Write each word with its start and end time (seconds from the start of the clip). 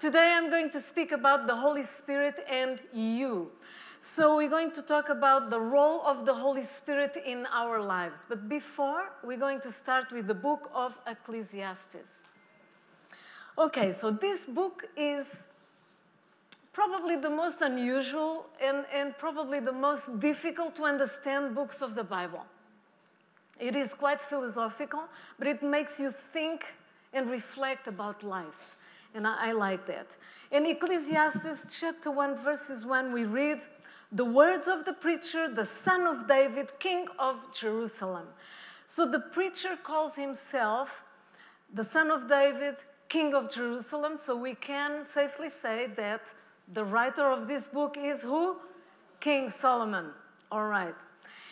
today 0.00 0.34
I'm 0.36 0.50
going 0.50 0.70
to 0.70 0.80
speak 0.80 1.12
about 1.12 1.46
the 1.46 1.56
Holy 1.56 1.82
Spirit 1.82 2.38
and 2.48 2.78
you. 2.92 3.50
So, 4.00 4.36
we're 4.36 4.48
going 4.48 4.70
to 4.72 4.82
talk 4.82 5.08
about 5.08 5.50
the 5.50 5.60
role 5.60 6.02
of 6.06 6.24
the 6.24 6.34
Holy 6.34 6.62
Spirit 6.62 7.16
in 7.26 7.46
our 7.46 7.82
lives. 7.82 8.24
But 8.28 8.48
before, 8.48 9.10
we're 9.24 9.38
going 9.38 9.60
to 9.62 9.72
start 9.72 10.12
with 10.12 10.28
the 10.28 10.34
book 10.34 10.70
of 10.72 10.96
Ecclesiastes. 11.04 12.26
Okay, 13.56 13.90
so 13.90 14.12
this 14.12 14.46
book 14.46 14.84
is 14.96 15.48
probably 16.72 17.16
the 17.16 17.30
most 17.30 17.60
unusual 17.60 18.46
and, 18.62 18.84
and 18.94 19.18
probably 19.18 19.58
the 19.58 19.72
most 19.72 20.20
difficult 20.20 20.76
to 20.76 20.84
understand 20.84 21.56
books 21.56 21.82
of 21.82 21.96
the 21.96 22.04
Bible. 22.04 22.46
It 23.58 23.74
is 23.74 23.94
quite 23.94 24.20
philosophical, 24.20 25.08
but 25.40 25.48
it 25.48 25.60
makes 25.60 25.98
you 25.98 26.12
think 26.12 26.66
and 27.12 27.28
reflect 27.28 27.88
about 27.88 28.22
life. 28.22 28.76
And 29.14 29.26
I, 29.26 29.48
I 29.48 29.52
like 29.52 29.86
that. 29.86 30.16
In 30.50 30.66
Ecclesiastes 30.66 31.80
chapter 31.80 32.10
1, 32.10 32.36
verses 32.36 32.84
1, 32.84 33.12
we 33.12 33.24
read, 33.24 33.58
the 34.10 34.24
words 34.24 34.68
of 34.68 34.84
the 34.84 34.92
preacher, 34.94 35.48
the 35.48 35.64
son 35.64 36.06
of 36.06 36.26
David, 36.26 36.78
king 36.78 37.06
of 37.18 37.36
Jerusalem. 37.54 38.26
So 38.86 39.06
the 39.06 39.20
preacher 39.20 39.76
calls 39.82 40.14
himself 40.14 41.04
the 41.74 41.84
son 41.84 42.10
of 42.10 42.26
David, 42.26 42.76
king 43.10 43.34
of 43.34 43.52
Jerusalem. 43.52 44.16
So 44.16 44.34
we 44.34 44.54
can 44.54 45.04
safely 45.04 45.50
say 45.50 45.88
that 45.96 46.32
the 46.72 46.84
writer 46.84 47.30
of 47.30 47.48
this 47.48 47.66
book 47.66 47.96
is 47.98 48.22
who? 48.22 48.56
King 49.20 49.50
Solomon. 49.50 50.10
All 50.50 50.64
right. 50.64 50.94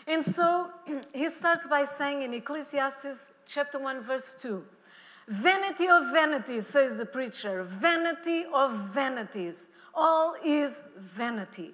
And 0.06 0.24
so 0.24 0.70
he 1.14 1.28
starts 1.28 1.68
by 1.68 1.84
saying 1.84 2.22
in 2.22 2.32
Ecclesiastes 2.32 3.32
chapter 3.44 3.78
1, 3.78 4.00
verse 4.02 4.34
2 4.40 4.64
Vanity 5.28 5.88
of 5.88 6.12
vanities, 6.12 6.66
says 6.66 6.98
the 6.98 7.06
preacher, 7.06 7.64
vanity 7.64 8.44
of 8.52 8.72
vanities. 8.72 9.70
All 9.94 10.36
is 10.44 10.86
vanity. 10.96 11.72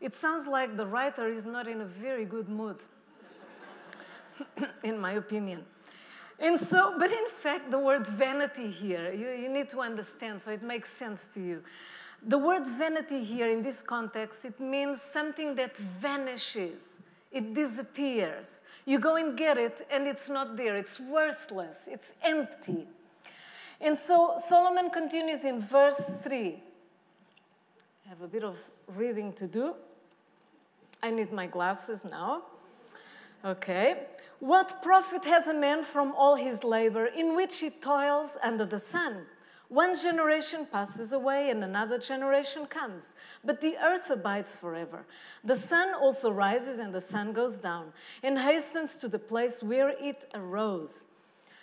It 0.00 0.14
sounds 0.14 0.46
like 0.46 0.76
the 0.76 0.86
writer 0.86 1.28
is 1.28 1.44
not 1.44 1.68
in 1.68 1.80
a 1.80 1.84
very 1.84 2.24
good 2.24 2.48
mood, 2.48 2.76
in 4.82 4.98
my 4.98 5.12
opinion. 5.12 5.64
And 6.40 6.58
so, 6.58 6.98
but 6.98 7.12
in 7.12 7.28
fact, 7.28 7.70
the 7.70 7.78
word 7.78 8.06
vanity 8.06 8.68
here, 8.70 9.12
you, 9.12 9.30
you 9.30 9.48
need 9.48 9.70
to 9.70 9.80
understand 9.80 10.42
so 10.42 10.50
it 10.50 10.62
makes 10.62 10.92
sense 10.92 11.28
to 11.34 11.40
you. 11.40 11.62
The 12.26 12.38
word 12.38 12.66
vanity 12.66 13.22
here 13.22 13.48
in 13.48 13.62
this 13.62 13.82
context, 13.82 14.44
it 14.44 14.58
means 14.58 15.00
something 15.00 15.54
that 15.56 15.76
vanishes, 15.76 16.98
it 17.34 17.52
disappears. 17.52 18.62
You 18.86 18.98
go 18.98 19.16
and 19.16 19.36
get 19.36 19.58
it, 19.58 19.86
and 19.90 20.06
it's 20.06 20.30
not 20.30 20.56
there, 20.56 20.76
it's 20.76 20.98
worthless, 21.00 21.88
it's 21.90 22.12
empty. 22.22 22.86
And 23.80 23.98
so 23.98 24.34
Solomon 24.38 24.88
continues 24.90 25.44
in 25.44 25.60
verse 25.60 26.20
3. 26.22 26.62
I 28.06 28.08
have 28.08 28.22
a 28.22 28.28
bit 28.28 28.44
of 28.44 28.58
reading 28.96 29.32
to 29.34 29.46
do. 29.46 29.74
I 31.02 31.10
need 31.10 31.32
my 31.32 31.46
glasses 31.46 32.04
now. 32.04 32.44
Okay. 33.44 34.06
What 34.38 34.82
profit 34.82 35.24
has 35.24 35.48
a 35.48 35.54
man 35.54 35.82
from 35.82 36.14
all 36.16 36.36
his 36.36 36.64
labor 36.64 37.06
in 37.06 37.34
which 37.34 37.60
he 37.60 37.70
toils 37.70 38.38
under 38.42 38.64
the 38.64 38.78
sun? 38.78 39.26
One 39.68 39.94
generation 39.96 40.66
passes 40.70 41.12
away 41.12 41.50
and 41.50 41.64
another 41.64 41.98
generation 41.98 42.66
comes, 42.66 43.14
but 43.44 43.60
the 43.60 43.76
earth 43.82 44.10
abides 44.10 44.54
forever. 44.54 45.04
The 45.42 45.56
sun 45.56 45.94
also 45.94 46.30
rises 46.30 46.78
and 46.78 46.94
the 46.94 47.00
sun 47.00 47.32
goes 47.32 47.58
down 47.58 47.92
and 48.22 48.38
hastens 48.38 48.96
to 48.98 49.08
the 49.08 49.18
place 49.18 49.62
where 49.62 49.94
it 50.00 50.26
arose. 50.34 51.06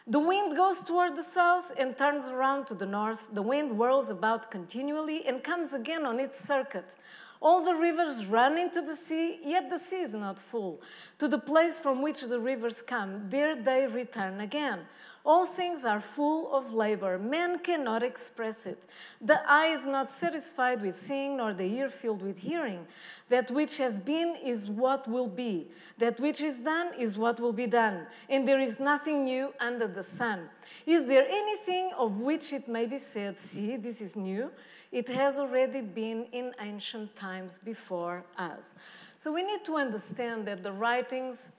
The 0.07 0.19
wind 0.19 0.57
goes 0.57 0.83
toward 0.83 1.15
the 1.15 1.23
south 1.23 1.71
and 1.77 1.95
turns 1.95 2.27
around 2.27 2.65
to 2.67 2.75
the 2.75 2.87
north. 2.87 3.29
The 3.33 3.43
wind 3.43 3.77
whirls 3.77 4.09
about 4.09 4.49
continually 4.49 5.25
and 5.27 5.43
comes 5.43 5.73
again 5.73 6.05
on 6.05 6.19
its 6.19 6.39
circuit. 6.39 6.95
All 7.41 7.65
the 7.65 7.73
rivers 7.73 8.27
run 8.27 8.59
into 8.59 8.81
the 8.81 8.95
sea, 8.95 9.39
yet 9.43 9.69
the 9.69 9.79
sea 9.79 10.01
is 10.01 10.13
not 10.13 10.37
full. 10.37 10.79
To 11.17 11.27
the 11.27 11.39
place 11.39 11.79
from 11.79 12.03
which 12.03 12.21
the 12.21 12.39
rivers 12.39 12.83
come, 12.83 13.29
there 13.29 13.55
they 13.55 13.87
return 13.87 14.41
again. 14.41 14.81
All 15.23 15.45
things 15.45 15.85
are 15.85 16.01
full 16.01 16.53
of 16.53 16.73
labor. 16.73 17.17
Man 17.19 17.59
cannot 17.59 18.01
express 18.01 18.65
it. 18.65 18.85
The 19.21 19.39
eye 19.47 19.67
is 19.67 19.85
not 19.85 20.09
satisfied 20.09 20.81
with 20.81 20.95
seeing, 20.95 21.37
nor 21.37 21.53
the 21.53 21.63
ear 21.63 21.89
filled 21.89 22.23
with 22.23 22.39
hearing. 22.39 22.87
That 23.29 23.49
which 23.51 23.77
has 23.77 23.99
been 23.99 24.35
is 24.43 24.67
what 24.67 25.07
will 25.07 25.27
be. 25.27 25.67
That 25.99 26.19
which 26.19 26.41
is 26.41 26.59
done 26.59 26.91
is 26.97 27.17
what 27.17 27.39
will 27.39 27.53
be 27.53 27.67
done. 27.67 28.07
And 28.29 28.47
there 28.47 28.59
is 28.59 28.79
nothing 28.79 29.25
new 29.25 29.53
under 29.59 29.87
the 29.87 30.03
sun. 30.03 30.49
Is 30.87 31.07
there 31.07 31.25
anything 31.27 31.91
of 31.97 32.21
which 32.21 32.51
it 32.51 32.67
may 32.67 32.87
be 32.87 32.97
said, 32.97 33.37
See, 33.37 33.77
this 33.77 34.01
is 34.01 34.15
new? 34.15 34.51
It 34.91 35.07
has 35.09 35.39
already 35.39 35.81
been 35.81 36.25
in 36.31 36.53
ancient 36.59 37.15
times 37.15 37.59
before 37.59 38.23
us. 38.37 38.75
So 39.17 39.31
we 39.31 39.43
need 39.43 39.63
to 39.65 39.77
understand 39.77 40.45
that 40.47 40.63
the 40.63 40.71
writings, 40.71 41.51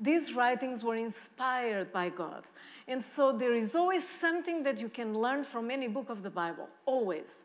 these 0.00 0.34
writings 0.34 0.82
were 0.82 0.96
inspired 0.96 1.92
by 1.92 2.08
God. 2.08 2.44
And 2.88 3.02
so 3.02 3.32
there 3.32 3.54
is 3.54 3.74
always 3.74 4.08
something 4.08 4.62
that 4.62 4.80
you 4.80 4.88
can 4.88 5.18
learn 5.18 5.44
from 5.44 5.70
any 5.70 5.88
book 5.88 6.08
of 6.08 6.22
the 6.22 6.30
Bible, 6.30 6.68
always. 6.86 7.44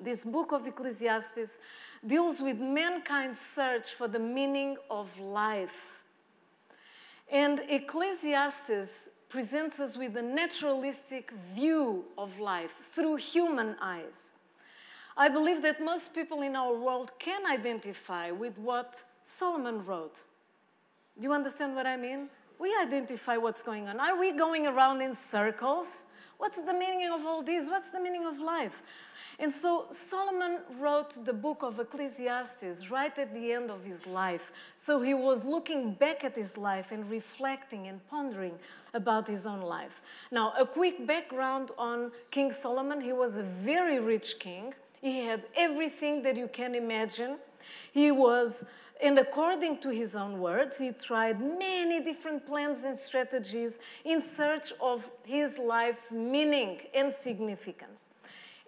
This 0.00 0.24
book 0.24 0.52
of 0.52 0.66
Ecclesiastes 0.66 1.58
deals 2.06 2.40
with 2.40 2.58
mankind's 2.58 3.40
search 3.40 3.90
for 3.90 4.08
the 4.08 4.18
meaning 4.18 4.76
of 4.90 5.18
life. 5.18 6.02
And 7.30 7.60
Ecclesiastes 7.68 9.08
presents 9.28 9.80
us 9.80 9.96
with 9.96 10.16
a 10.16 10.22
naturalistic 10.22 11.32
view 11.54 12.04
of 12.16 12.38
life 12.38 12.72
through 12.72 13.16
human 13.16 13.76
eyes. 13.80 14.34
I 15.16 15.28
believe 15.28 15.62
that 15.62 15.82
most 15.82 16.14
people 16.14 16.42
in 16.42 16.54
our 16.54 16.76
world 16.76 17.10
can 17.18 17.46
identify 17.46 18.30
with 18.30 18.58
what 18.58 19.02
Solomon 19.24 19.84
wrote. 19.84 20.16
Do 21.18 21.26
you 21.26 21.32
understand 21.32 21.74
what 21.74 21.86
I 21.86 21.96
mean? 21.96 22.28
We 22.58 22.74
identify 22.80 23.36
what's 23.36 23.62
going 23.62 23.88
on. 23.88 23.98
Are 23.98 24.18
we 24.18 24.32
going 24.32 24.66
around 24.66 25.00
in 25.00 25.14
circles? 25.14 26.04
What's 26.38 26.62
the 26.62 26.74
meaning 26.74 27.10
of 27.10 27.24
all 27.24 27.42
this? 27.42 27.68
What's 27.68 27.90
the 27.90 28.00
meaning 28.00 28.26
of 28.26 28.40
life? 28.40 28.82
And 29.38 29.52
so 29.52 29.86
Solomon 29.90 30.60
wrote 30.78 31.24
the 31.24 31.32
book 31.32 31.62
of 31.62 31.78
Ecclesiastes 31.78 32.90
right 32.90 33.16
at 33.18 33.34
the 33.34 33.52
end 33.52 33.70
of 33.70 33.84
his 33.84 34.06
life. 34.06 34.50
So 34.76 35.00
he 35.00 35.12
was 35.12 35.44
looking 35.44 35.92
back 35.92 36.24
at 36.24 36.34
his 36.34 36.56
life 36.56 36.90
and 36.90 37.08
reflecting 37.10 37.86
and 37.88 38.06
pondering 38.08 38.58
about 38.94 39.28
his 39.28 39.46
own 39.46 39.60
life. 39.60 40.00
Now, 40.30 40.54
a 40.58 40.64
quick 40.64 41.06
background 41.06 41.70
on 41.76 42.12
King 42.30 42.50
Solomon. 42.50 43.00
He 43.00 43.12
was 43.12 43.36
a 43.36 43.42
very 43.42 44.00
rich 44.00 44.38
king. 44.38 44.74
He 45.02 45.24
had 45.24 45.44
everything 45.54 46.22
that 46.22 46.36
you 46.36 46.48
can 46.48 46.74
imagine. 46.74 47.36
He 47.92 48.10
was 48.10 48.64
and 49.02 49.18
according 49.18 49.78
to 49.82 49.90
his 49.90 50.16
own 50.16 50.40
words, 50.40 50.78
he 50.78 50.90
tried 50.90 51.38
many 51.38 52.02
different 52.02 52.46
plans 52.46 52.84
and 52.84 52.96
strategies 52.96 53.78
in 54.06 54.22
search 54.22 54.72
of 54.80 55.10
his 55.24 55.58
life's 55.58 56.10
meaning 56.12 56.80
and 56.94 57.12
significance. 57.12 58.10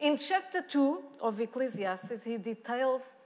In 0.00 0.16
chapter 0.16 0.62
2 0.62 1.02
of 1.20 1.40
Ecclesiastes, 1.40 2.24
he 2.24 2.36
details, 2.38 3.16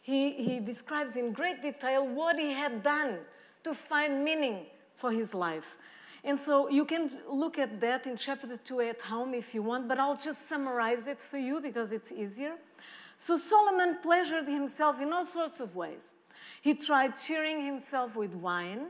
he, 0.00 0.32
he 0.32 0.60
describes 0.60 1.16
in 1.16 1.32
great 1.32 1.62
detail 1.62 2.06
what 2.06 2.38
he 2.38 2.52
had 2.52 2.82
done 2.82 3.18
to 3.64 3.74
find 3.74 4.24
meaning 4.24 4.66
for 4.96 5.12
his 5.12 5.34
life. 5.34 5.76
And 6.24 6.38
so 6.38 6.68
you 6.68 6.84
can 6.84 7.10
look 7.28 7.58
at 7.58 7.80
that 7.80 8.06
in 8.06 8.16
chapter 8.16 8.56
2 8.56 8.80
at 8.80 9.00
home 9.00 9.34
if 9.34 9.54
you 9.54 9.62
want, 9.62 9.88
but 9.88 9.98
I'll 9.98 10.16
just 10.16 10.48
summarize 10.48 11.06
it 11.06 11.20
for 11.20 11.36
you 11.36 11.60
because 11.60 11.92
it's 11.92 12.12
easier. 12.12 12.54
So 13.16 13.36
Solomon 13.36 13.98
pleasured 14.02 14.46
himself 14.46 15.00
in 15.00 15.12
all 15.12 15.24
sorts 15.24 15.60
of 15.60 15.76
ways. 15.76 16.14
He 16.60 16.74
tried 16.74 17.14
cheering 17.14 17.64
himself 17.64 18.16
with 18.16 18.34
wine. 18.34 18.86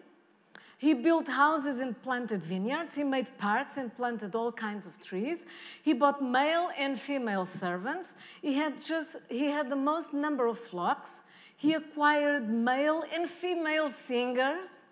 He 0.83 0.95
built 0.95 1.29
houses 1.29 1.79
and 1.79 1.95
planted 2.03 2.43
vineyards. 2.43 2.97
He 2.97 3.05
made 3.05 3.31
parks 3.39 3.77
and 3.77 3.95
planted 3.95 4.35
all 4.35 4.51
kinds 4.51 4.85
of 4.85 4.99
trees. 4.99 5.47
He 5.81 5.93
bought 5.93 6.21
male 6.21 6.71
and 6.77 6.99
female 6.99 7.47
servants. 7.47 8.17
He 8.41 8.55
had 8.55 8.83
just 8.83 9.15
he 9.29 9.47
had 9.47 9.71
the 9.71 9.77
most 9.77 10.13
number 10.13 10.49
of 10.49 10.59
flocks. 10.59 11.23
He 11.57 11.75
acquired 11.75 12.51
male 12.51 13.05
and 13.15 13.31
female 13.31 13.93
singers. 13.93 14.83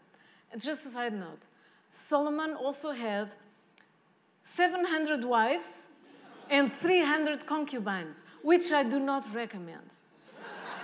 And 0.53 0.63
just 0.63 0.87
a 0.87 0.91
side 0.91 1.13
note, 1.13 1.43
Solomon 1.89 2.55
also 2.55 2.93
had 2.93 3.33
700 4.45 5.25
wives 5.25 5.89
and 6.49 6.73
300 6.73 7.47
concubines, 7.47 8.23
which 8.43 8.71
I 8.71 8.85
do 8.85 9.01
not 9.01 9.27
recommend. 9.35 9.91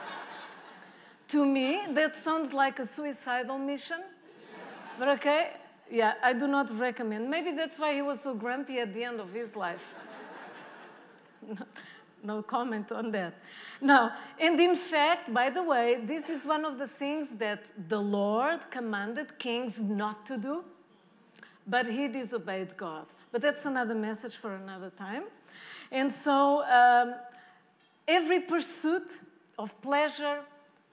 to 1.29 1.47
me, 1.47 1.87
that 1.91 2.17
sounds 2.17 2.53
like 2.53 2.81
a 2.81 2.85
suicidal 2.85 3.57
mission. 3.57 4.03
But 4.99 5.09
okay, 5.09 5.51
yeah, 5.91 6.15
I 6.23 6.33
do 6.33 6.47
not 6.47 6.71
recommend. 6.79 7.31
Maybe 7.31 7.53
that's 7.53 7.79
why 7.79 7.95
he 7.95 8.03
was 8.03 8.21
so 8.21 8.35
grumpy 8.35 8.79
at 8.79 8.95
the 8.95 9.05
end 9.05 9.21
of 9.21 9.33
his 9.33 9.55
life. 9.55 9.95
no, 11.47 11.67
no 12.23 12.43
comment 12.43 12.91
on 12.93 13.11
that. 13.11 13.35
Now, 13.81 14.13
and 14.41 14.59
in 14.59 14.75
fact, 14.75 15.33
by 15.33 15.51
the 15.51 15.63
way, 15.63 16.01
this 16.03 16.31
is 16.31 16.47
one 16.47 16.65
of 16.65 16.79
the 16.79 16.89
things 16.89 17.37
that 17.37 17.65
the 17.89 18.01
Lord 18.01 18.71
commanded 18.71 19.39
kings 19.39 19.79
not 19.81 20.25
to 20.27 20.39
do, 20.39 20.65
but 21.67 21.87
he 21.89 22.09
disobeyed 22.09 22.77
God. 22.77 23.07
But 23.33 23.43
that's 23.43 23.67
another 23.67 23.95
message 23.95 24.37
for 24.37 24.55
another 24.55 24.91
time. 24.91 25.25
And 25.93 26.11
so 26.11 26.65
um, 26.65 27.15
every 28.09 28.41
pursuit 28.41 29.21
of 29.59 29.79
pleasure 29.83 30.41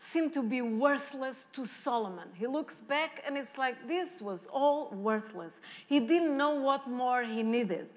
seemed 0.04 0.34
to 0.34 0.44
be 0.44 0.62
worthless 0.62 1.48
to 1.54 1.66
Solomon. 1.66 2.28
He 2.34 2.46
looks 2.46 2.82
back 2.82 3.24
and 3.26 3.38
it's 3.38 3.58
like 3.58 3.88
this 3.88 4.22
was 4.22 4.48
all 4.52 4.90
worthless. 4.92 5.62
He 5.88 6.00
didn't 6.00 6.36
know 6.36 6.56
what 6.56 6.90
more 6.90 7.24
he 7.24 7.42
needed. 7.42 7.90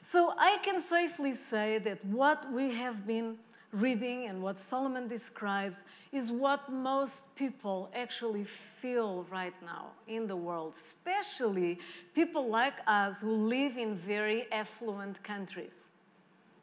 So 0.00 0.34
I 0.38 0.58
can 0.62 0.80
safely 0.80 1.32
say 1.32 1.78
that 1.78 2.04
what 2.04 2.50
we 2.50 2.72
have 2.72 3.06
been 3.06 3.36
reading 3.70 4.26
and 4.26 4.42
what 4.42 4.58
Solomon 4.58 5.08
describes 5.08 5.84
is 6.10 6.30
what 6.30 6.70
most 6.72 7.34
people 7.36 7.90
actually 7.94 8.44
feel 8.44 9.24
right 9.30 9.54
now 9.62 9.92
in 10.08 10.26
the 10.26 10.36
world, 10.36 10.74
especially 10.76 11.78
people 12.14 12.48
like 12.48 12.78
us 12.86 13.20
who 13.20 13.32
live 13.32 13.76
in 13.76 13.94
very 13.94 14.50
affluent 14.52 15.22
countries. 15.22 15.92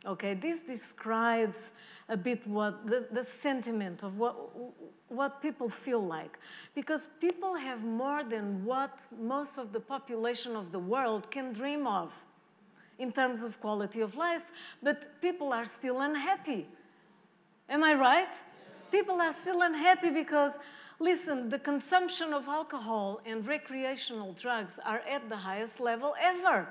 Okay, 0.05 0.33
this 0.33 0.61
describes 0.61 1.73
a 2.07 2.15
bit 2.15 2.47
what 2.47 2.87
the, 2.87 3.07
the 3.11 3.23
sentiment 3.23 4.01
of 4.01 4.17
what, 4.17 4.35
what 5.09 5.41
people 5.41 5.67
feel 5.67 6.05
like. 6.05 6.39
Because 6.73 7.09
people 7.19 7.55
have 7.55 7.83
more 7.83 8.23
than 8.23 8.63
what 8.63 9.03
most 9.21 9.57
of 9.57 9.73
the 9.73 9.79
population 9.79 10.55
of 10.55 10.71
the 10.71 10.79
world 10.79 11.29
can 11.29 11.51
dream 11.51 11.85
of 11.85 12.13
in 12.97 13.11
terms 13.11 13.43
of 13.43 13.59
quality 13.59 14.01
of 14.01 14.15
life, 14.15 14.51
but 14.81 15.21
people 15.21 15.51
are 15.53 15.65
still 15.65 16.01
unhappy. 16.01 16.67
Am 17.69 17.83
I 17.83 17.93
right? 17.93 18.27
Yes. 18.29 18.41
People 18.91 19.21
are 19.21 19.31
still 19.31 19.61
unhappy 19.61 20.09
because, 20.09 20.59
listen, 20.99 21.49
the 21.49 21.59
consumption 21.59 22.33
of 22.33 22.47
alcohol 22.47 23.21
and 23.25 23.45
recreational 23.47 24.33
drugs 24.33 24.79
are 24.85 25.01
at 25.09 25.29
the 25.29 25.37
highest 25.37 25.79
level 25.79 26.13
ever, 26.21 26.67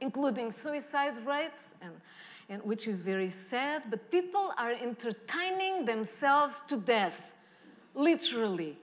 including 0.00 0.50
suicide 0.50 1.14
rates, 1.26 1.74
and, 1.80 1.92
and, 2.48 2.62
which 2.62 2.86
is 2.88 3.02
very 3.02 3.28
sad, 3.28 3.84
but 3.90 4.10
people 4.10 4.52
are 4.58 4.72
entertaining 4.72 5.84
themselves 5.84 6.62
to 6.68 6.76
death, 6.76 7.32
literally, 7.94 8.76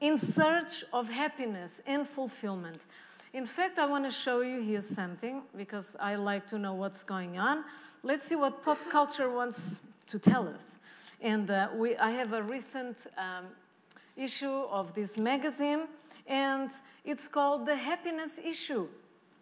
in 0.00 0.18
search 0.18 0.84
of 0.92 1.08
happiness 1.08 1.80
and 1.86 2.06
fulfillment. 2.06 2.86
In 3.32 3.46
fact, 3.46 3.78
I 3.78 3.86
want 3.86 4.04
to 4.04 4.10
show 4.10 4.42
you 4.42 4.60
here 4.60 4.82
something 4.82 5.42
because 5.56 5.96
I 5.98 6.16
like 6.16 6.46
to 6.48 6.58
know 6.58 6.74
what's 6.74 7.02
going 7.02 7.38
on. 7.38 7.64
Let's 8.02 8.24
see 8.24 8.36
what 8.36 8.62
pop 8.62 8.78
culture 8.90 9.30
wants 9.30 9.82
to 10.08 10.18
tell 10.18 10.48
us. 10.48 10.78
And 11.20 11.50
uh, 11.50 11.68
we, 11.74 11.96
I 11.96 12.10
have 12.10 12.32
a 12.32 12.42
recent 12.42 12.98
um, 13.16 13.46
issue 14.16 14.64
of 14.70 14.92
this 14.92 15.16
magazine, 15.16 15.86
and 16.26 16.70
it's 17.04 17.28
called 17.28 17.64
The 17.64 17.76
Happiness 17.76 18.38
Issue. 18.44 18.88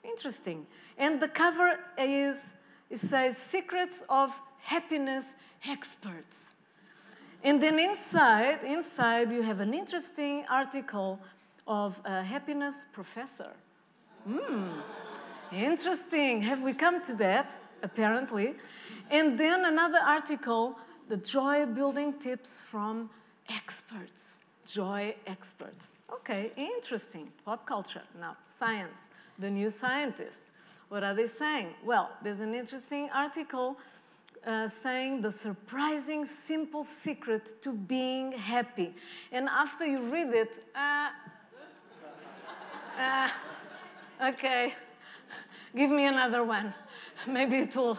Interesting. 0.04 0.66
And 0.98 1.20
the 1.20 1.28
cover 1.28 1.78
is, 1.98 2.54
it 2.88 2.98
says, 2.98 3.36
Secrets 3.36 4.02
of 4.08 4.38
Happiness 4.62 5.34
Experts. 5.66 6.52
And 7.42 7.60
then 7.62 7.78
inside, 7.78 8.62
inside 8.64 9.32
you 9.32 9.42
have 9.42 9.60
an 9.60 9.72
interesting 9.72 10.44
article 10.50 11.18
of 11.66 12.00
a 12.04 12.22
happiness 12.22 12.86
professor. 12.92 13.52
Hmm, 14.26 14.68
interesting. 15.52 16.42
Have 16.42 16.62
we 16.62 16.74
come 16.74 17.02
to 17.02 17.14
that? 17.14 17.58
Apparently. 17.82 18.54
And 19.10 19.38
then 19.38 19.64
another 19.64 20.00
article, 20.04 20.76
the 21.08 21.16
joy 21.16 21.64
building 21.66 22.12
tips 22.18 22.60
from 22.60 23.08
experts. 23.48 24.40
Joy 24.66 25.14
experts. 25.26 25.88
Okay, 26.12 26.52
interesting. 26.56 27.32
Pop 27.44 27.64
culture. 27.66 28.02
Now, 28.20 28.36
science, 28.48 29.10
the 29.40 29.50
new 29.50 29.70
scientists. 29.70 30.50
What 30.88 31.02
are 31.04 31.14
they 31.14 31.26
saying? 31.26 31.74
Well, 31.84 32.10
there's 32.22 32.40
an 32.40 32.54
interesting 32.54 33.08
article 33.14 33.78
uh, 34.46 34.68
saying 34.68 35.20
the 35.20 35.30
surprising 35.30 36.24
simple 36.24 36.84
secret 36.84 37.62
to 37.62 37.72
being 37.72 38.32
happy. 38.32 38.94
And 39.32 39.48
after 39.48 39.86
you 39.86 40.00
read 40.00 40.34
it, 40.34 40.64
uh, 40.74 41.08
uh, 42.98 43.28
okay, 44.22 44.74
give 45.74 45.90
me 45.90 46.06
another 46.06 46.42
one. 46.44 46.74
maybe 47.26 47.56
it 47.56 47.76
will, 47.76 47.98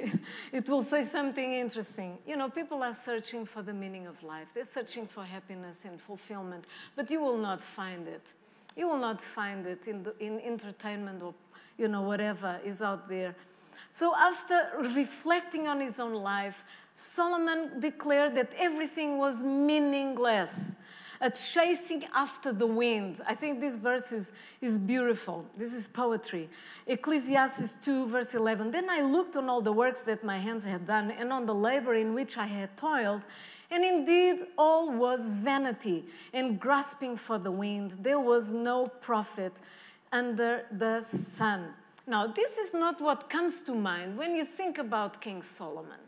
it 0.52 0.68
will 0.68 0.82
say 0.82 1.04
something 1.04 1.52
interesting. 1.52 2.18
You 2.26 2.36
know, 2.36 2.48
people 2.48 2.82
are 2.82 2.92
searching 2.92 3.44
for 3.44 3.62
the 3.62 3.72
meaning 3.72 4.06
of 4.06 4.22
life. 4.22 4.48
They're 4.54 4.64
searching 4.64 5.06
for 5.06 5.24
happiness 5.24 5.84
and 5.84 6.00
fulfillment, 6.00 6.64
but 6.96 7.10
you 7.10 7.20
will 7.20 7.38
not 7.38 7.60
find 7.60 8.08
it. 8.08 8.34
You 8.76 8.88
will 8.88 8.98
not 8.98 9.20
find 9.20 9.66
it 9.66 9.86
in, 9.88 10.02
the, 10.02 10.14
in 10.18 10.40
entertainment 10.40 11.22
or, 11.22 11.34
you 11.78 11.88
know, 11.88 12.02
whatever 12.02 12.60
is 12.64 12.82
out 12.82 13.08
there. 13.08 13.34
So 13.90 14.14
after 14.16 14.70
reflecting 14.96 15.68
on 15.68 15.80
his 15.80 16.00
own 16.00 16.14
life, 16.14 16.64
Solomon 16.94 17.80
declared 17.80 18.34
that 18.34 18.52
everything 18.58 19.18
was 19.18 19.42
meaningless 19.42 20.76
a 21.20 21.30
chasing 21.30 22.04
after 22.14 22.52
the 22.52 22.66
wind. 22.66 23.22
I 23.26 23.34
think 23.34 23.58
this 23.58 23.78
verse 23.78 24.12
is, 24.12 24.32
is 24.60 24.76
beautiful. 24.76 25.46
This 25.56 25.72
is 25.72 25.88
poetry. 25.88 26.50
Ecclesiastes 26.86 27.78
2, 27.84 28.06
verse 28.06 28.34
11. 28.34 28.70
Then 28.70 28.90
I 28.90 29.00
looked 29.00 29.36
on 29.36 29.48
all 29.48 29.62
the 29.62 29.72
works 29.72 30.04
that 30.04 30.22
my 30.22 30.38
hands 30.38 30.64
had 30.64 30.86
done 30.86 31.10
and 31.10 31.32
on 31.32 31.46
the 31.46 31.54
labor 31.54 31.94
in 31.94 32.12
which 32.14 32.36
I 32.36 32.46
had 32.46 32.76
toiled. 32.76 33.24
And 33.74 33.84
indeed, 33.84 34.46
all 34.56 34.90
was 34.90 35.34
vanity 35.34 36.04
and 36.32 36.60
grasping 36.60 37.16
for 37.16 37.38
the 37.38 37.50
wind. 37.50 37.96
There 38.00 38.20
was 38.20 38.52
no 38.52 38.86
profit 38.86 39.58
under 40.12 40.64
the 40.70 41.00
sun. 41.00 41.74
Now, 42.06 42.28
this 42.28 42.56
is 42.56 42.72
not 42.72 43.00
what 43.00 43.28
comes 43.28 43.62
to 43.62 43.74
mind 43.74 44.16
when 44.16 44.36
you 44.36 44.44
think 44.44 44.78
about 44.78 45.20
King 45.20 45.42
Solomon 45.42 45.98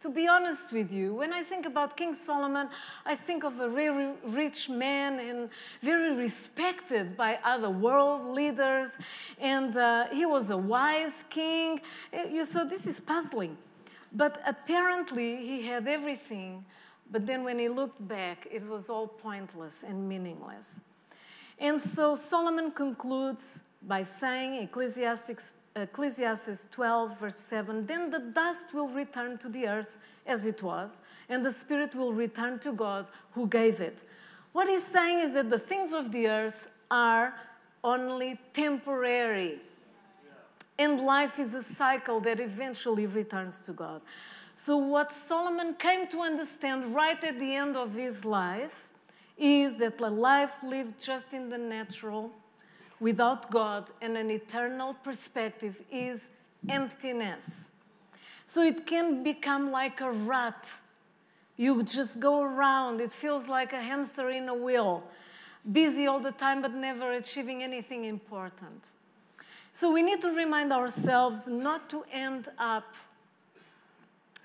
to 0.00 0.08
be 0.08 0.26
honest 0.26 0.72
with 0.72 0.90
you, 0.90 1.14
when 1.14 1.32
I 1.32 1.42
think 1.42 1.66
about 1.66 1.96
King 1.96 2.14
Solomon, 2.14 2.68
I 3.04 3.14
think 3.14 3.44
of 3.44 3.60
a 3.60 3.68
very 3.68 4.14
rich 4.24 4.68
man 4.70 5.18
and 5.18 5.50
very 5.82 6.16
respected 6.16 7.16
by 7.16 7.38
other 7.44 7.68
world 7.68 8.34
leaders. 8.34 8.98
And 9.38 9.76
uh, 9.76 10.06
he 10.10 10.24
was 10.24 10.50
a 10.50 10.56
wise 10.56 11.24
king. 11.28 11.80
Uh, 12.12 12.44
so 12.44 12.64
this 12.64 12.86
is 12.86 12.98
puzzling. 12.98 13.58
But 14.12 14.42
apparently, 14.46 15.36
he 15.36 15.66
had 15.66 15.86
everything. 15.86 16.64
But 17.10 17.26
then 17.26 17.44
when 17.44 17.58
he 17.58 17.68
looked 17.68 18.06
back, 18.06 18.46
it 18.50 18.66
was 18.68 18.88
all 18.88 19.08
pointless 19.08 19.82
and 19.82 20.08
meaningless. 20.08 20.80
And 21.58 21.80
so 21.80 22.14
Solomon 22.14 22.70
concludes 22.70 23.64
by 23.82 24.02
saying, 24.02 24.62
Ecclesiastes 24.62 25.56
Ecclesiastes 25.76 26.68
12, 26.72 27.20
verse 27.20 27.36
7 27.36 27.86
Then 27.86 28.10
the 28.10 28.18
dust 28.18 28.74
will 28.74 28.88
return 28.88 29.38
to 29.38 29.48
the 29.48 29.68
earth 29.68 29.98
as 30.26 30.46
it 30.46 30.62
was, 30.62 31.00
and 31.28 31.44
the 31.44 31.52
spirit 31.52 31.94
will 31.94 32.12
return 32.12 32.58
to 32.60 32.72
God 32.72 33.08
who 33.32 33.46
gave 33.46 33.80
it. 33.80 34.04
What 34.52 34.68
he's 34.68 34.84
saying 34.84 35.20
is 35.20 35.34
that 35.34 35.48
the 35.48 35.58
things 35.58 35.92
of 35.92 36.10
the 36.10 36.28
earth 36.28 36.70
are 36.90 37.34
only 37.84 38.38
temporary. 38.52 39.60
And 40.78 41.00
life 41.02 41.38
is 41.38 41.54
a 41.54 41.62
cycle 41.62 42.20
that 42.20 42.40
eventually 42.40 43.06
returns 43.06 43.62
to 43.62 43.72
God. 43.72 44.02
So, 44.62 44.76
what 44.76 45.10
Solomon 45.10 45.72
came 45.72 46.06
to 46.08 46.20
understand 46.20 46.94
right 46.94 47.24
at 47.24 47.38
the 47.38 47.54
end 47.54 47.78
of 47.78 47.94
his 47.94 48.26
life 48.26 48.90
is 49.38 49.78
that 49.78 49.96
the 49.96 50.10
life 50.10 50.62
lived 50.62 51.02
just 51.02 51.32
in 51.32 51.48
the 51.48 51.56
natural 51.56 52.30
without 53.00 53.50
God 53.50 53.86
and 54.02 54.18
an 54.18 54.30
eternal 54.30 54.92
perspective 54.92 55.80
is 55.90 56.28
emptiness. 56.68 57.70
So 58.44 58.62
it 58.62 58.84
can 58.84 59.22
become 59.22 59.70
like 59.70 60.02
a 60.02 60.12
rut. 60.12 60.68
You 61.56 61.82
just 61.82 62.20
go 62.20 62.42
around, 62.42 63.00
it 63.00 63.12
feels 63.12 63.48
like 63.48 63.72
a 63.72 63.80
hamster 63.80 64.28
in 64.28 64.46
a 64.50 64.54
wheel, 64.54 65.02
busy 65.72 66.06
all 66.06 66.20
the 66.20 66.32
time 66.32 66.60
but 66.60 66.74
never 66.74 67.12
achieving 67.12 67.62
anything 67.62 68.04
important. 68.04 68.88
So 69.72 69.90
we 69.90 70.02
need 70.02 70.20
to 70.20 70.28
remind 70.32 70.70
ourselves 70.70 71.48
not 71.48 71.88
to 71.88 72.04
end 72.12 72.48
up 72.58 72.84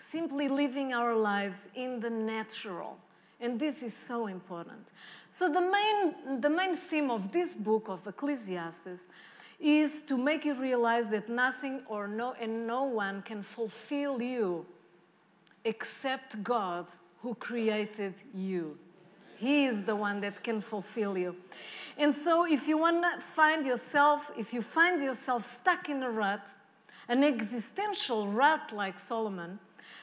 simply 0.06 0.48
living 0.48 0.94
our 0.94 1.16
lives 1.16 1.70
in 1.76 2.00
the 2.00 2.10
natural. 2.10 2.98
And 3.40 3.60
this 3.60 3.82
is 3.84 3.94
so 3.96 4.28
important. 4.28 4.92
So 5.30 5.52
the 5.52 5.62
main, 5.62 6.42
the 6.42 6.50
main 6.50 6.76
theme 6.76 7.10
of 7.10 7.32
this 7.32 7.56
book 7.56 7.90
of 7.90 8.06
Ecclesiastes 8.08 9.08
is 9.60 10.02
to 10.04 10.18
make 10.18 10.46
you 10.46 10.54
realize 10.54 11.10
that 11.10 11.28
nothing 11.28 11.82
or 11.88 12.08
no 12.08 12.36
and 12.40 12.68
no 12.68 12.84
one 12.84 13.22
can 13.24 13.42
fulfill 13.42 14.22
you 14.22 14.66
except 15.64 16.44
God 16.44 16.86
who 17.22 17.34
created 17.36 18.14
you. 18.34 18.78
He 19.38 19.66
is 19.66 19.84
the 19.84 19.96
one 19.96 20.22
that 20.22 20.44
can 20.44 20.62
fulfill 20.62 21.18
you. 21.18 21.36
And 21.98 22.14
so 22.14 22.46
if 22.46 22.68
you 22.68 22.78
want 22.78 23.04
to 23.04 23.22
find 23.22 23.66
yourself, 23.66 24.32
if 24.38 24.54
you 24.54 24.62
find 24.62 25.02
yourself 25.02 25.44
stuck 25.44 25.90
in 25.90 26.04
a 26.04 26.10
rut, 26.10 26.48
an 27.08 27.24
existential 27.24 28.28
rat 28.28 28.72
like 28.74 28.98
Solomon, 29.00 29.60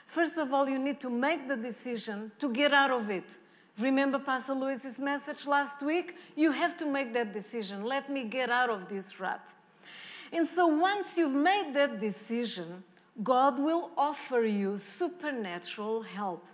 first 0.06 0.38
of 0.38 0.52
all, 0.52 0.68
you 0.68 0.78
need 0.78 1.00
to 1.00 1.10
make 1.10 1.48
the 1.48 1.56
decision 1.56 2.32
to 2.38 2.52
get 2.52 2.72
out 2.72 2.90
of 2.90 3.10
it. 3.10 3.24
Remember 3.78 4.18
Pastor 4.18 4.54
Luis's 4.54 5.00
message 5.00 5.46
last 5.46 5.82
week? 5.82 6.16
You 6.36 6.52
have 6.52 6.76
to 6.76 6.86
make 6.86 7.12
that 7.14 7.32
decision. 7.32 7.84
Let 7.84 8.10
me 8.10 8.24
get 8.24 8.50
out 8.50 8.70
of 8.70 8.88
this 8.88 9.18
rut. 9.18 9.54
And 10.32 10.46
so 10.46 10.66
once 10.66 11.16
you've 11.16 11.32
made 11.32 11.72
that 11.74 12.00
decision, 12.00 12.84
God 13.22 13.58
will 13.58 13.90
offer 13.96 14.42
you 14.42 14.78
supernatural 14.78 16.02
help. 16.02 16.44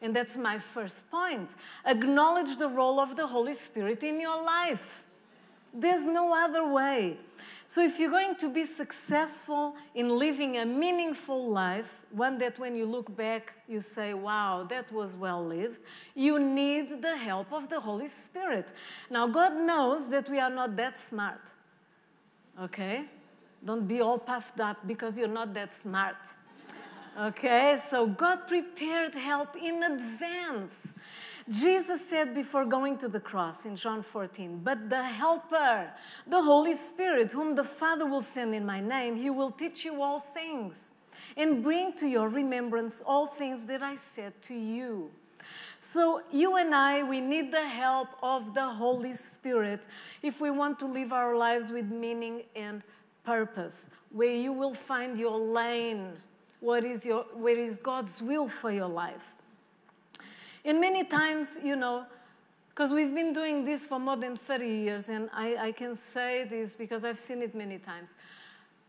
And 0.00 0.14
that's 0.14 0.36
my 0.36 0.58
first 0.58 1.10
point. 1.10 1.56
Acknowledge 1.84 2.56
the 2.56 2.68
role 2.68 3.00
of 3.00 3.16
the 3.16 3.26
Holy 3.26 3.54
Spirit 3.54 4.02
in 4.02 4.20
your 4.20 4.42
life. 4.42 5.04
There's 5.74 6.06
no 6.06 6.34
other 6.34 6.66
way. 6.66 7.18
So, 7.70 7.84
if 7.84 8.00
you're 8.00 8.10
going 8.10 8.34
to 8.36 8.48
be 8.48 8.64
successful 8.64 9.76
in 9.94 10.08
living 10.08 10.56
a 10.56 10.64
meaningful 10.64 11.50
life, 11.50 12.00
one 12.10 12.38
that 12.38 12.58
when 12.58 12.74
you 12.74 12.86
look 12.86 13.14
back, 13.14 13.52
you 13.68 13.78
say, 13.78 14.14
wow, 14.14 14.66
that 14.70 14.90
was 14.90 15.14
well 15.16 15.44
lived, 15.44 15.82
you 16.14 16.38
need 16.38 17.02
the 17.02 17.14
help 17.14 17.52
of 17.52 17.68
the 17.68 17.78
Holy 17.78 18.08
Spirit. 18.08 18.72
Now, 19.10 19.26
God 19.26 19.54
knows 19.54 20.08
that 20.08 20.30
we 20.30 20.40
are 20.40 20.48
not 20.48 20.76
that 20.76 20.96
smart. 20.96 21.42
Okay? 22.58 23.04
Don't 23.62 23.86
be 23.86 24.00
all 24.00 24.18
puffed 24.18 24.60
up 24.60 24.86
because 24.86 25.18
you're 25.18 25.28
not 25.28 25.52
that 25.52 25.76
smart. 25.76 26.16
Okay? 27.20 27.78
So, 27.86 28.06
God 28.06 28.48
prepared 28.48 29.12
help 29.14 29.54
in 29.56 29.82
advance. 29.82 30.94
Jesus 31.48 32.06
said 32.06 32.34
before 32.34 32.66
going 32.66 32.98
to 32.98 33.08
the 33.08 33.20
cross 33.20 33.64
in 33.64 33.74
John 33.74 34.02
14, 34.02 34.60
But 34.62 34.90
the 34.90 35.02
Helper, 35.02 35.90
the 36.26 36.42
Holy 36.42 36.74
Spirit, 36.74 37.32
whom 37.32 37.54
the 37.54 37.64
Father 37.64 38.04
will 38.04 38.20
send 38.20 38.54
in 38.54 38.66
my 38.66 38.80
name, 38.80 39.16
he 39.16 39.30
will 39.30 39.50
teach 39.50 39.84
you 39.84 40.02
all 40.02 40.20
things 40.20 40.92
and 41.36 41.62
bring 41.62 41.94
to 41.94 42.06
your 42.06 42.28
remembrance 42.28 43.02
all 43.06 43.26
things 43.26 43.64
that 43.66 43.82
I 43.82 43.96
said 43.96 44.34
to 44.42 44.54
you. 44.54 45.10
So, 45.78 46.22
you 46.32 46.56
and 46.56 46.74
I, 46.74 47.02
we 47.04 47.20
need 47.20 47.52
the 47.52 47.66
help 47.66 48.08
of 48.22 48.52
the 48.52 48.66
Holy 48.66 49.12
Spirit 49.12 49.86
if 50.22 50.40
we 50.40 50.50
want 50.50 50.78
to 50.80 50.86
live 50.86 51.12
our 51.12 51.36
lives 51.36 51.70
with 51.70 51.90
meaning 51.90 52.42
and 52.56 52.82
purpose, 53.24 53.88
where 54.10 54.34
you 54.34 54.52
will 54.52 54.74
find 54.74 55.18
your 55.18 55.38
lane, 55.38 56.12
what 56.60 56.84
is 56.84 57.06
your, 57.06 57.24
where 57.32 57.56
is 57.56 57.78
God's 57.78 58.20
will 58.20 58.48
for 58.48 58.72
your 58.72 58.88
life. 58.88 59.36
And 60.68 60.82
many 60.82 61.02
times, 61.02 61.58
you 61.64 61.76
know, 61.76 62.04
because 62.68 62.90
we've 62.90 63.14
been 63.14 63.32
doing 63.32 63.64
this 63.64 63.86
for 63.86 63.98
more 63.98 64.18
than 64.18 64.36
30 64.36 64.68
years, 64.68 65.08
and 65.08 65.30
I, 65.32 65.56
I 65.56 65.72
can 65.72 65.94
say 65.94 66.44
this 66.44 66.74
because 66.74 67.06
I've 67.06 67.18
seen 67.18 67.40
it 67.40 67.54
many 67.54 67.78
times. 67.78 68.14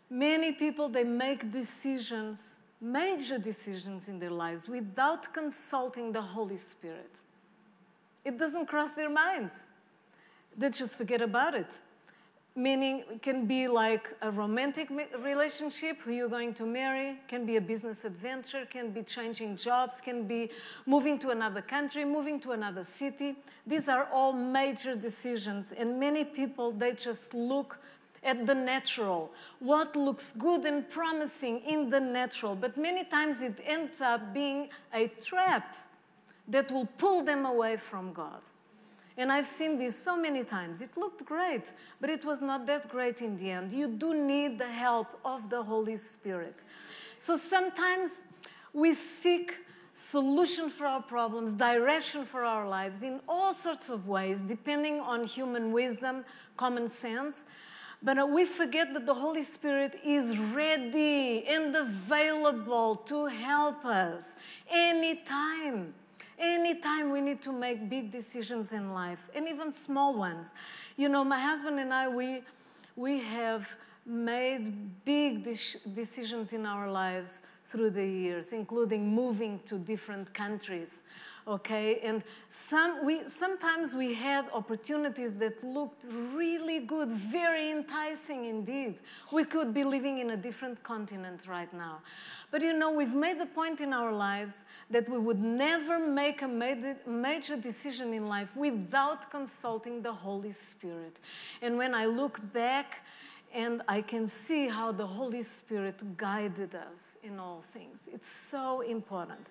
Many 0.09 0.51
people, 0.51 0.89
they 0.89 1.05
make 1.05 1.49
decisions, 1.49 2.59
major 2.81 3.37
decisions 3.37 4.09
in 4.09 4.19
their 4.19 4.29
lives 4.29 4.67
without 4.67 5.33
consulting 5.33 6.11
the 6.11 6.21
Holy 6.21 6.57
Spirit. 6.57 7.11
It 8.25 8.37
doesn't 8.37 8.65
cross 8.65 8.95
their 8.95 9.09
minds. 9.09 9.65
They 10.57 10.67
just 10.71 10.97
forget 10.97 11.21
about 11.21 11.55
it 11.55 11.79
meaning 12.59 13.03
it 13.09 13.21
can 13.21 13.45
be 13.45 13.67
like 13.67 14.13
a 14.21 14.29
romantic 14.29 14.89
relationship 15.19 16.01
who 16.01 16.11
you're 16.11 16.27
going 16.27 16.53
to 16.53 16.65
marry 16.65 17.17
can 17.27 17.45
be 17.45 17.55
a 17.55 17.61
business 17.61 18.03
adventure 18.03 18.65
can 18.69 18.91
be 18.91 19.01
changing 19.01 19.55
jobs 19.55 20.01
can 20.01 20.27
be 20.27 20.49
moving 20.85 21.17
to 21.17 21.29
another 21.29 21.61
country 21.61 22.03
moving 22.03 22.39
to 22.39 22.51
another 22.51 22.83
city. 22.83 23.35
These 23.65 23.87
are 23.87 24.09
all 24.11 24.33
major 24.33 24.93
decisions 24.93 25.71
and 25.71 25.99
many 25.99 26.25
people 26.25 26.71
they 26.71 26.93
just 26.93 27.33
look 27.33 27.79
at 28.23 28.45
the 28.45 28.55
natural. 28.55 29.31
What 29.59 29.95
looks 29.95 30.33
good 30.37 30.65
and 30.65 30.89
promising 30.89 31.61
in 31.61 31.89
the 31.89 32.01
natural. 32.01 32.53
But 32.53 32.75
many 32.75 33.05
times 33.05 33.41
it 33.41 33.57
ends 33.65 34.01
up 34.01 34.33
being 34.33 34.67
a 34.93 35.07
trap 35.07 35.77
that 36.49 36.69
will 36.69 36.87
pull 36.97 37.23
them 37.23 37.45
away 37.45 37.77
from 37.77 38.11
god 38.11 38.41
and 39.19 39.31
I've 39.33 39.47
seen 39.47 39.77
this 39.77 40.01
so 40.01 40.15
many 40.15 40.45
times. 40.45 40.81
It 40.81 40.95
looked 40.95 41.25
great, 41.25 41.65
but 41.99 42.09
it 42.09 42.23
was 42.23 42.41
not 42.41 42.65
that 42.67 42.89
great 42.89 43.21
in 43.21 43.35
the 43.35 43.51
end. 43.51 43.73
You 43.73 43.89
do 43.89 44.13
need 44.13 44.57
the 44.57 44.71
help 44.71 45.19
of 45.25 45.49
the 45.49 45.61
Holy 45.61 45.97
Spirit. 45.97 46.63
So 47.19 47.35
sometimes 47.35 48.23
we 48.73 48.93
seek 48.93 49.57
solution 49.93 50.69
for 50.69 50.87
our 50.87 51.01
problems, 51.01 51.51
direction 51.53 52.23
for 52.23 52.45
our 52.45 52.65
lives 52.67 53.03
in 53.03 53.19
all 53.27 53.53
sorts 53.53 53.89
of 53.89 54.07
ways, 54.07 54.39
depending 54.39 55.01
on 55.01 55.25
human 55.25 55.73
wisdom, 55.73 56.23
common 56.55 56.87
sense. 56.87 57.43
But 58.01 58.29
we 58.29 58.45
forget 58.45 58.93
that 58.93 59.05
the 59.05 59.13
Holy 59.13 59.43
Spirit 59.43 59.99
is 60.05 60.39
ready 60.39 61.45
and 61.45 61.75
available 61.75 62.95
to 63.07 63.25
help 63.25 63.83
us 63.83 64.37
anytime. 64.71 65.93
Anytime 66.39 67.11
we 67.11 67.19
need 67.19 67.41
to 67.41 67.51
make 67.51 67.89
big 67.89 68.11
decisions 68.11 68.71
in 68.71 68.93
life, 68.93 69.29
and 69.35 69.47
even 69.47 69.71
small 69.73 70.13
ones. 70.17 70.53
You 70.95 71.09
know, 71.09 71.23
my 71.25 71.39
husband 71.39 71.79
and 71.79 71.93
I, 71.93 72.07
we, 72.07 72.43
we 72.95 73.19
have 73.19 73.69
made 74.05 75.03
big 75.05 75.43
decisions 75.43 76.53
in 76.53 76.65
our 76.65 76.89
lives 76.89 77.41
through 77.65 77.91
the 77.91 78.05
years, 78.05 78.53
including 78.53 79.13
moving 79.13 79.59
to 79.67 79.77
different 79.77 80.33
countries. 80.33 81.03
Okay, 81.49 81.99
and 82.03 82.21
some 82.49 83.03
we 83.03 83.27
sometimes 83.27 83.95
we 83.95 84.13
had 84.13 84.45
opportunities 84.53 85.35
that 85.39 85.63
looked 85.63 86.05
really 86.35 86.77
good, 86.77 87.09
very 87.09 87.71
enticing 87.71 88.45
indeed. 88.45 88.99
We 89.31 89.45
could 89.45 89.73
be 89.73 89.83
living 89.83 90.19
in 90.19 90.29
a 90.29 90.37
different 90.37 90.83
continent 90.83 91.47
right 91.47 91.73
now. 91.73 92.01
But 92.51 92.61
you 92.61 92.73
know, 92.73 92.91
we've 92.91 93.15
made 93.15 93.39
the 93.39 93.47
point 93.47 93.81
in 93.81 93.93
our 93.93 94.11
lives 94.11 94.65
that 94.91 95.09
we 95.09 95.17
would 95.17 95.41
never 95.41 95.97
make 95.97 96.43
a 96.43 96.47
major 97.07 97.57
decision 97.57 98.13
in 98.13 98.27
life 98.27 98.55
without 98.55 99.31
consulting 99.31 100.03
the 100.03 100.13
Holy 100.13 100.51
Spirit. 100.51 101.17
And 101.63 101.79
when 101.79 101.95
I 101.95 102.05
look 102.05 102.39
back, 102.53 103.03
and 103.51 103.81
I 103.87 104.01
can 104.01 104.27
see 104.27 104.67
how 104.67 104.91
the 104.91 105.07
Holy 105.07 105.41
Spirit 105.41 106.17
guided 106.17 106.75
us 106.75 107.17
in 107.23 107.39
all 107.39 107.61
things. 107.73 108.07
It's 108.13 108.29
so 108.29 108.81
important. 108.81 109.47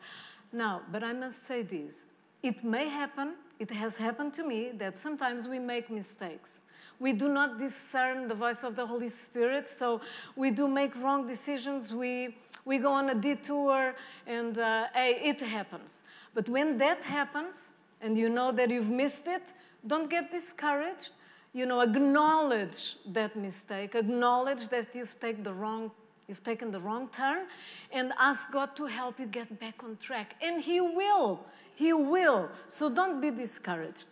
Now, 0.52 0.82
but 0.90 1.02
I 1.04 1.12
must 1.12 1.46
say 1.46 1.62
this 1.62 2.06
it 2.42 2.64
may 2.64 2.88
happen, 2.88 3.34
it 3.58 3.70
has 3.70 3.96
happened 3.96 4.32
to 4.34 4.44
me, 4.44 4.70
that 4.78 4.96
sometimes 4.96 5.48
we 5.48 5.58
make 5.58 5.90
mistakes. 5.90 6.62
We 7.00 7.12
do 7.12 7.28
not 7.28 7.58
discern 7.58 8.28
the 8.28 8.34
voice 8.34 8.64
of 8.64 8.74
the 8.74 8.86
Holy 8.86 9.08
Spirit, 9.08 9.68
so 9.68 10.00
we 10.36 10.50
do 10.50 10.66
make 10.66 10.96
wrong 11.02 11.26
decisions. 11.26 11.92
We 11.92 12.36
we 12.64 12.78
go 12.78 12.92
on 12.92 13.08
a 13.08 13.14
detour, 13.14 13.94
and 14.26 14.58
uh, 14.58 14.88
hey, 14.92 15.20
it 15.24 15.40
happens. 15.40 16.02
But 16.34 16.48
when 16.48 16.76
that 16.78 17.02
happens, 17.02 17.74
and 18.00 18.16
you 18.16 18.28
know 18.28 18.52
that 18.52 18.68
you've 18.70 18.90
missed 18.90 19.26
it, 19.26 19.42
don't 19.86 20.10
get 20.10 20.30
discouraged. 20.30 21.14
You 21.54 21.66
know, 21.66 21.80
acknowledge 21.80 22.96
that 23.06 23.34
mistake, 23.36 23.94
acknowledge 23.94 24.68
that 24.68 24.94
you've 24.94 25.18
taken 25.18 25.42
the 25.42 25.54
wrong 25.54 25.90
You've 26.28 26.44
taken 26.44 26.70
the 26.70 26.78
wrong 26.78 27.08
turn 27.08 27.47
and 27.90 28.12
ask 28.18 28.52
God 28.52 28.76
to 28.76 28.85
help 28.85 29.18
you 29.18 29.25
get 29.25 29.58
back 29.58 29.82
on 29.82 29.97
track. 29.97 30.35
And 30.42 30.62
He 30.62 30.78
will. 30.78 31.40
He 31.75 31.94
will. 31.94 32.50
So 32.68 32.90
don't 32.90 33.20
be 33.20 33.30
discouraged. 33.30 34.08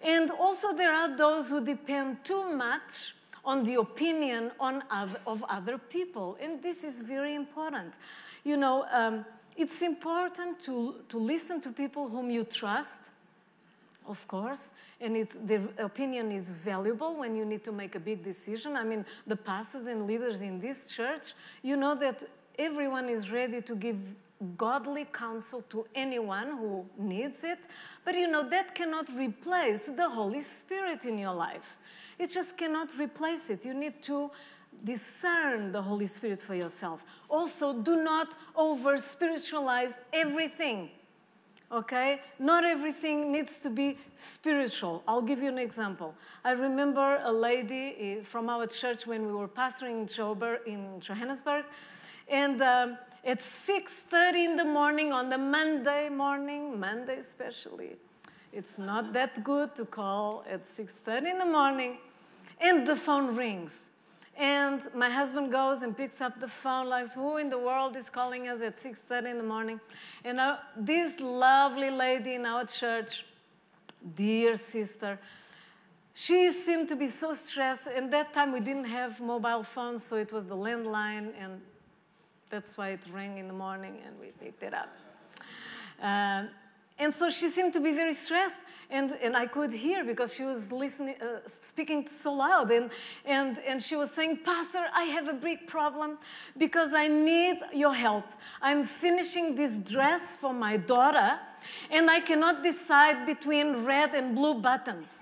And 0.00 0.30
also, 0.30 0.72
there 0.72 0.94
are 0.94 1.16
those 1.16 1.50
who 1.50 1.64
depend 1.64 2.24
too 2.24 2.54
much 2.54 3.16
on 3.44 3.64
the 3.64 3.74
opinion 3.74 4.52
on 4.60 4.84
other, 4.88 5.20
of 5.26 5.42
other 5.48 5.78
people. 5.78 6.36
And 6.40 6.62
this 6.62 6.84
is 6.84 7.00
very 7.00 7.34
important. 7.34 7.94
You 8.44 8.56
know, 8.56 8.86
um, 8.92 9.24
it's 9.56 9.82
important 9.82 10.62
to, 10.64 10.96
to 11.08 11.18
listen 11.18 11.60
to 11.62 11.70
people 11.70 12.08
whom 12.08 12.30
you 12.30 12.44
trust, 12.44 13.10
of 14.08 14.26
course, 14.26 14.72
and 15.00 15.16
it's, 15.16 15.38
their 15.42 15.68
opinion 15.78 16.32
is 16.32 16.52
valuable 16.52 17.16
when 17.16 17.36
you 17.36 17.44
need 17.44 17.62
to 17.64 17.72
make 17.72 17.94
a 17.94 18.00
big 18.00 18.24
decision. 18.24 18.74
I 18.74 18.84
mean, 18.84 19.04
the 19.26 19.36
pastors 19.36 19.86
and 19.86 20.06
leaders 20.06 20.42
in 20.42 20.58
this 20.58 20.90
church, 20.90 21.34
you 21.62 21.76
know 21.76 21.94
that 21.96 22.24
everyone 22.58 23.08
is 23.08 23.30
ready 23.30 23.60
to 23.60 23.76
give 23.76 23.98
godly 24.56 25.04
counsel 25.12 25.62
to 25.68 25.86
anyone 25.94 26.56
who 26.58 26.86
needs 26.96 27.44
it, 27.44 27.66
but 28.04 28.14
you 28.14 28.28
know, 28.28 28.48
that 28.48 28.74
cannot 28.74 29.08
replace 29.10 29.86
the 29.86 30.08
Holy 30.08 30.40
Spirit 30.40 31.04
in 31.04 31.18
your 31.18 31.34
life. 31.34 31.76
It 32.18 32.30
just 32.30 32.56
cannot 32.56 32.96
replace 32.98 33.50
it. 33.50 33.64
You 33.64 33.74
need 33.74 34.02
to 34.04 34.30
discern 34.84 35.72
the 35.72 35.82
Holy 35.82 36.06
Spirit 36.06 36.40
for 36.40 36.54
yourself. 36.54 37.04
Also, 37.28 37.72
do 37.72 38.02
not 38.02 38.34
over 38.56 38.98
spiritualize 38.98 40.00
everything. 40.12 40.90
Okay? 41.70 42.20
Not 42.38 42.64
everything 42.64 43.30
needs 43.32 43.58
to 43.60 43.70
be 43.70 43.98
spiritual. 44.14 45.02
I'll 45.06 45.22
give 45.22 45.42
you 45.42 45.48
an 45.48 45.58
example. 45.58 46.14
I 46.44 46.52
remember 46.52 47.20
a 47.22 47.32
lady 47.32 47.96
eh, 47.98 48.16
from 48.24 48.48
our 48.48 48.66
church 48.66 49.06
when 49.06 49.26
we 49.26 49.32
were 49.32 49.48
pastoring 49.48 50.08
in 50.66 51.00
Johannesburg, 51.00 51.64
and 52.28 52.60
um, 52.62 52.98
at 53.24 53.40
6:30 53.40 54.44
in 54.44 54.56
the 54.56 54.64
morning 54.64 55.12
on 55.12 55.28
the 55.28 55.38
Monday 55.38 56.08
morning, 56.08 56.80
Monday 56.80 57.18
especially, 57.18 57.96
it's 58.52 58.78
not 58.78 59.12
that 59.12 59.42
good 59.44 59.74
to 59.74 59.84
call 59.84 60.44
at 60.48 60.64
6:30 60.64 61.30
in 61.30 61.38
the 61.38 61.46
morning 61.46 61.98
and 62.60 62.86
the 62.86 62.96
phone 62.96 63.36
rings. 63.36 63.90
And 64.38 64.80
my 64.94 65.10
husband 65.10 65.50
goes 65.50 65.82
and 65.82 65.96
picks 65.96 66.20
up 66.20 66.38
the 66.38 66.46
phone, 66.46 66.88
like, 66.88 67.12
who 67.12 67.38
in 67.38 67.50
the 67.50 67.58
world 67.58 67.96
is 67.96 68.08
calling 68.08 68.46
us 68.46 68.62
at 68.62 68.76
6.30 68.76 69.32
in 69.32 69.36
the 69.38 69.42
morning? 69.42 69.80
And 70.24 70.38
uh, 70.38 70.58
this 70.76 71.18
lovely 71.18 71.90
lady 71.90 72.34
in 72.34 72.46
our 72.46 72.64
church, 72.64 73.26
dear 74.14 74.54
sister, 74.54 75.18
she 76.14 76.52
seemed 76.52 76.88
to 76.88 76.94
be 76.94 77.08
so 77.08 77.34
stressed. 77.34 77.88
And 77.88 78.12
that 78.12 78.32
time 78.32 78.52
we 78.52 78.60
didn't 78.60 78.84
have 78.84 79.20
mobile 79.20 79.64
phones, 79.64 80.04
so 80.04 80.14
it 80.14 80.32
was 80.32 80.46
the 80.46 80.56
landline. 80.56 81.32
And 81.36 81.60
That's 82.50 82.78
why 82.78 82.90
it 82.90 83.00
rang 83.12 83.38
in 83.38 83.46
the 83.46 83.54
morning 83.54 83.98
and 84.06 84.18
we 84.20 84.28
picked 84.28 84.62
it 84.62 84.72
up. 84.72 84.88
Um, 86.00 86.48
and 86.98 87.12
so 87.12 87.28
she 87.28 87.48
seemed 87.48 87.72
to 87.74 87.80
be 87.80 87.92
very 87.92 88.12
stressed, 88.12 88.60
and, 88.90 89.12
and 89.22 89.36
I 89.36 89.46
could 89.46 89.70
hear 89.70 90.02
because 90.02 90.34
she 90.34 90.44
was 90.44 90.72
listening, 90.72 91.16
uh, 91.20 91.40
speaking 91.46 92.06
so 92.06 92.32
loud. 92.32 92.70
And, 92.70 92.90
and, 93.26 93.58
and 93.58 93.82
she 93.82 93.96
was 93.96 94.10
saying, 94.10 94.38
Pastor, 94.44 94.86
I 94.94 95.02
have 95.04 95.28
a 95.28 95.34
big 95.34 95.66
problem 95.66 96.16
because 96.56 96.94
I 96.94 97.06
need 97.06 97.58
your 97.74 97.94
help. 97.94 98.24
I'm 98.62 98.84
finishing 98.84 99.54
this 99.54 99.78
dress 99.78 100.34
for 100.34 100.54
my 100.54 100.78
daughter, 100.78 101.38
and 101.90 102.10
I 102.10 102.20
cannot 102.20 102.62
decide 102.62 103.26
between 103.26 103.84
red 103.84 104.14
and 104.14 104.34
blue 104.34 104.54
buttons. 104.54 105.08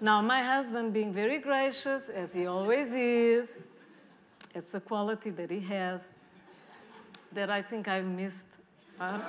now, 0.00 0.22
my 0.22 0.42
husband, 0.42 0.94
being 0.94 1.12
very 1.12 1.38
gracious, 1.38 2.08
as 2.08 2.32
he 2.32 2.46
always 2.46 2.92
is, 2.92 3.68
it's 4.54 4.72
a 4.72 4.80
quality 4.80 5.28
that 5.30 5.50
he 5.50 5.60
has 5.60 6.14
that 7.32 7.50
I 7.50 7.60
think 7.60 7.88
I've 7.88 8.06
missed. 8.06 8.58
Uh, 9.00 9.20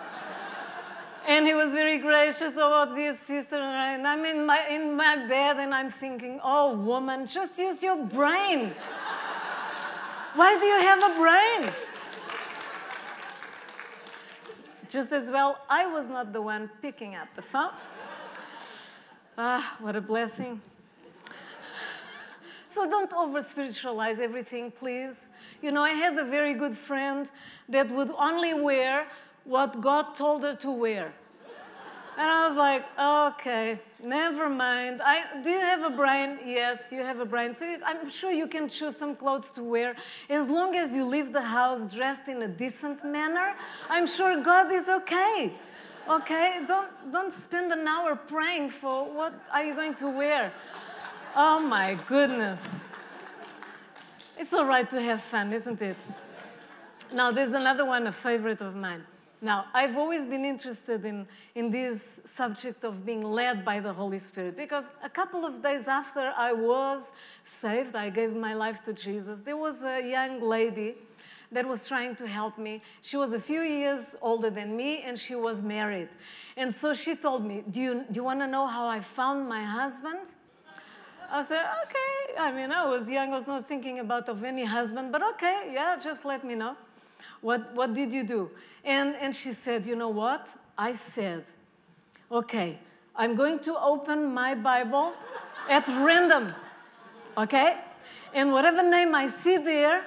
and 1.28 1.46
he 1.46 1.54
was 1.54 1.72
very 1.72 2.00
gracious 2.00 2.56
about 2.56 2.96
this 2.96 3.20
sister, 3.20 3.58
and 3.58 4.08
I'm 4.08 4.26
in 4.26 4.46
my, 4.46 4.68
in 4.68 4.96
my 4.96 5.28
bed 5.28 5.58
and 5.58 5.76
I'm 5.76 5.92
thinking, 5.92 6.40
oh, 6.44 6.76
woman, 6.76 7.28
just 7.28 7.60
use 7.60 7.84
your 7.84 8.04
brain. 8.04 8.74
Why 10.34 10.58
do 10.58 10.66
you 10.66 10.80
have 10.82 11.12
a 11.12 11.16
brain? 11.20 11.70
Just 14.90 15.12
as 15.12 15.30
well, 15.30 15.60
I 15.70 15.86
was 15.86 16.10
not 16.10 16.34
the 16.34 16.42
one 16.42 16.72
picking 16.82 17.14
up 17.14 17.28
the 17.36 17.44
phone. 17.44 17.70
Ah, 19.38 19.78
what 19.80 19.96
a 19.96 20.02
blessing. 20.02 20.62
So 22.70 22.90
don't 22.90 23.14
over 23.14 23.42
spiritualize 23.42 24.20
everything, 24.20 24.72
please. 24.72 25.30
You 25.62 25.72
know, 25.72 25.84
I 25.84 25.92
had 25.92 26.18
a 26.18 26.24
very 26.24 26.56
good 26.56 26.76
friend 26.76 27.30
that 27.68 27.90
would 27.92 28.10
only 28.18 28.54
wear 28.56 29.08
what 29.50 29.82
God 29.82 30.15
told 30.15 30.44
her 30.44 30.53
to 30.53 30.72
wear. 30.72 31.12
And 32.15 32.27
I 32.27 32.48
was 32.50 32.58
like, 32.58 32.86
okay, 33.34 33.79
never 34.03 34.48
mind. 34.48 35.01
I, 35.01 35.41
do 35.41 35.50
you 35.50 35.60
have 35.60 35.82
a 35.82 35.89
brain? 35.89 36.38
Yes, 36.46 36.91
you 36.91 37.00
have 37.00 37.20
a 37.20 37.25
brain. 37.25 37.53
So 37.53 37.65
you, 37.65 37.77
I'm 37.84 38.08
sure 38.08 38.32
you 38.32 38.46
can 38.46 38.70
choose 38.70 38.96
some 38.96 39.15
clothes 39.15 39.50
to 39.51 39.63
wear. 39.63 39.96
As 40.29 40.50
long 40.50 40.75
as 40.75 40.94
you 40.94 41.03
leave 41.06 41.34
the 41.34 41.41
house 41.41 41.94
dressed 41.94 42.27
in 42.27 42.44
a 42.44 42.48
decent 42.48 43.03
manner, 43.03 43.56
I'm 43.89 44.06
sure 44.06 44.39
God 44.44 44.72
is 44.72 44.88
okay. 44.88 45.53
Okay? 46.08 46.62
Don't, 46.68 47.12
don't 47.12 47.32
spend 47.32 47.72
an 47.72 47.88
hour 47.88 48.15
praying 48.15 48.70
for 48.70 49.06
what 49.06 49.34
are 49.51 49.63
you 49.63 49.74
going 49.74 49.96
to 49.96 50.10
wear. 50.10 50.53
Oh 51.36 51.60
my 51.60 51.98
goodness. 52.08 52.86
It's 54.38 54.53
all 54.53 54.65
right 54.65 54.89
to 54.89 55.01
have 55.01 55.22
fun, 55.22 55.53
isn't 55.53 55.82
it? 55.82 55.98
Now, 57.13 57.32
there's 57.32 57.53
another 57.53 57.86
one, 57.86 58.06
a 58.06 58.12
favorite 58.12 58.62
of 58.62 58.75
mine. 58.75 59.06
Now, 59.41 59.67
I've 59.74 59.96
always 59.96 60.25
been 60.25 60.43
interested 60.43 61.05
in, 61.05 61.25
in 61.55 61.69
this 61.69 62.19
subject 62.25 62.84
of 62.84 63.05
being 63.05 63.24
led 63.24 63.63
by 63.63 63.79
the 63.79 63.93
Holy 63.93 64.19
Spirit 64.19 64.58
because 64.58 64.89
a 65.01 65.10
couple 65.10 65.46
of 65.46 65.63
days 65.63 65.88
after 65.88 66.34
I 66.36 66.51
was 66.51 67.13
saved, 67.46 67.96
I 67.96 68.10
gave 68.10 68.36
my 68.36 68.53
life 68.53 68.84
to 68.84 68.93
Jesus, 68.93 69.41
there 69.41 69.55
was 69.55 69.84
a 69.84 70.01
young 70.05 70.41
lady 70.41 70.96
that 71.53 71.65
was 71.65 71.88
trying 71.88 72.15
to 72.17 72.27
help 72.27 72.58
me. 72.58 72.81
She 73.01 73.15
was 73.15 73.34
a 73.34 73.39
few 73.39 73.62
years 73.62 74.13
older 74.22 74.50
than 74.50 74.75
me 74.75 75.03
and 75.03 75.17
she 75.17 75.36
was 75.36 75.62
married. 75.62 76.10
And 76.58 76.75
so 76.75 76.93
she 76.93 77.15
told 77.15 77.46
me, 77.46 77.63
Do 77.72 77.81
you, 77.81 78.05
do 78.12 78.19
you 78.19 78.24
want 78.24 78.41
to 78.41 78.48
know 78.48 78.67
how 78.67 78.88
I 78.88 79.00
found 79.00 79.48
my 79.48 79.63
husband? 79.63 80.19
I 81.31 81.41
said, 81.43 81.63
okay. 81.84 82.39
I 82.39 82.51
mean, 82.51 82.72
I 82.72 82.86
was 82.88 83.08
young, 83.08 83.34
I 83.34 83.38
was 83.38 83.46
not 83.46 83.67
thinking 83.67 84.00
about 84.00 84.29
of 84.29 84.43
any 84.43 84.65
husband, 84.65 85.12
but 85.12 85.22
okay, 85.34 85.69
yeah, 85.74 85.96
just 86.03 86.25
let 86.25 86.43
me 86.43 86.55
know. 86.55 86.75
What, 87.41 87.74
what 87.74 87.93
did 87.93 88.13
you 88.13 88.24
do? 88.24 88.51
And, 88.84 89.15
and 89.15 89.36
she 89.36 89.52
said, 89.52 89.86
you 89.86 89.95
know 89.95 90.10
what? 90.10 90.49
I 90.78 90.93
said, 90.93 91.43
okay, 92.32 92.80
I'm 93.15 93.36
going 93.36 93.60
to 93.60 93.78
open 93.80 94.34
my 94.34 94.56
Bible 94.56 95.13
at 95.69 95.88
random, 95.88 96.54
okay? 97.38 97.78
And 98.34 98.52
whatever 98.52 98.88
name 98.89 99.15
I 99.15 99.28
see 99.28 99.58
there, 99.58 100.06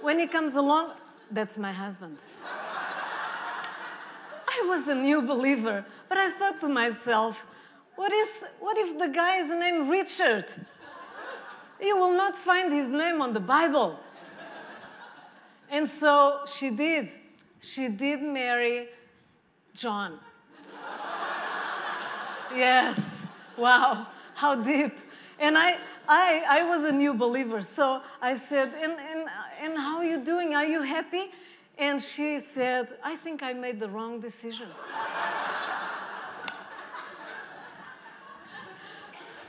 when 0.00 0.18
he 0.18 0.26
comes 0.26 0.56
along, 0.56 0.92
that's 1.30 1.58
my 1.58 1.72
husband. 1.72 2.18
I 4.48 4.66
was 4.66 4.88
a 4.88 4.94
new 4.94 5.22
believer, 5.22 5.84
but 6.08 6.18
I 6.18 6.30
thought 6.30 6.60
to 6.62 6.68
myself, 6.68 7.44
what, 7.96 8.12
is, 8.12 8.44
what 8.58 8.78
if 8.78 8.98
the 8.98 9.08
guy 9.08 9.38
is 9.38 9.50
named 9.50 9.88
Richard? 9.88 10.46
You 11.80 11.96
will 11.96 12.16
not 12.16 12.36
find 12.36 12.72
his 12.72 12.90
name 12.90 13.22
on 13.22 13.32
the 13.32 13.40
Bible. 13.40 13.98
And 15.70 15.88
so 15.88 16.40
she 16.46 16.70
did. 16.70 17.10
She 17.60 17.88
did 17.88 18.22
marry 18.22 18.88
John. 19.74 20.18
yes. 22.54 23.00
Wow. 23.56 24.06
How 24.34 24.56
deep. 24.56 24.98
And 25.38 25.56
I, 25.56 25.78
I, 26.08 26.44
I 26.48 26.62
was 26.64 26.84
a 26.84 26.92
new 26.92 27.14
believer. 27.14 27.62
So 27.62 28.02
I 28.20 28.34
said, 28.34 28.74
and, 28.74 28.92
and, 28.98 29.28
and 29.60 29.78
how 29.78 29.98
are 29.98 30.04
you 30.04 30.22
doing? 30.22 30.54
Are 30.54 30.66
you 30.66 30.82
happy? 30.82 31.30
And 31.78 32.00
she 32.00 32.40
said, 32.40 32.88
I 33.02 33.16
think 33.16 33.42
I 33.42 33.52
made 33.52 33.80
the 33.80 33.88
wrong 33.88 34.20
decision. 34.20 34.68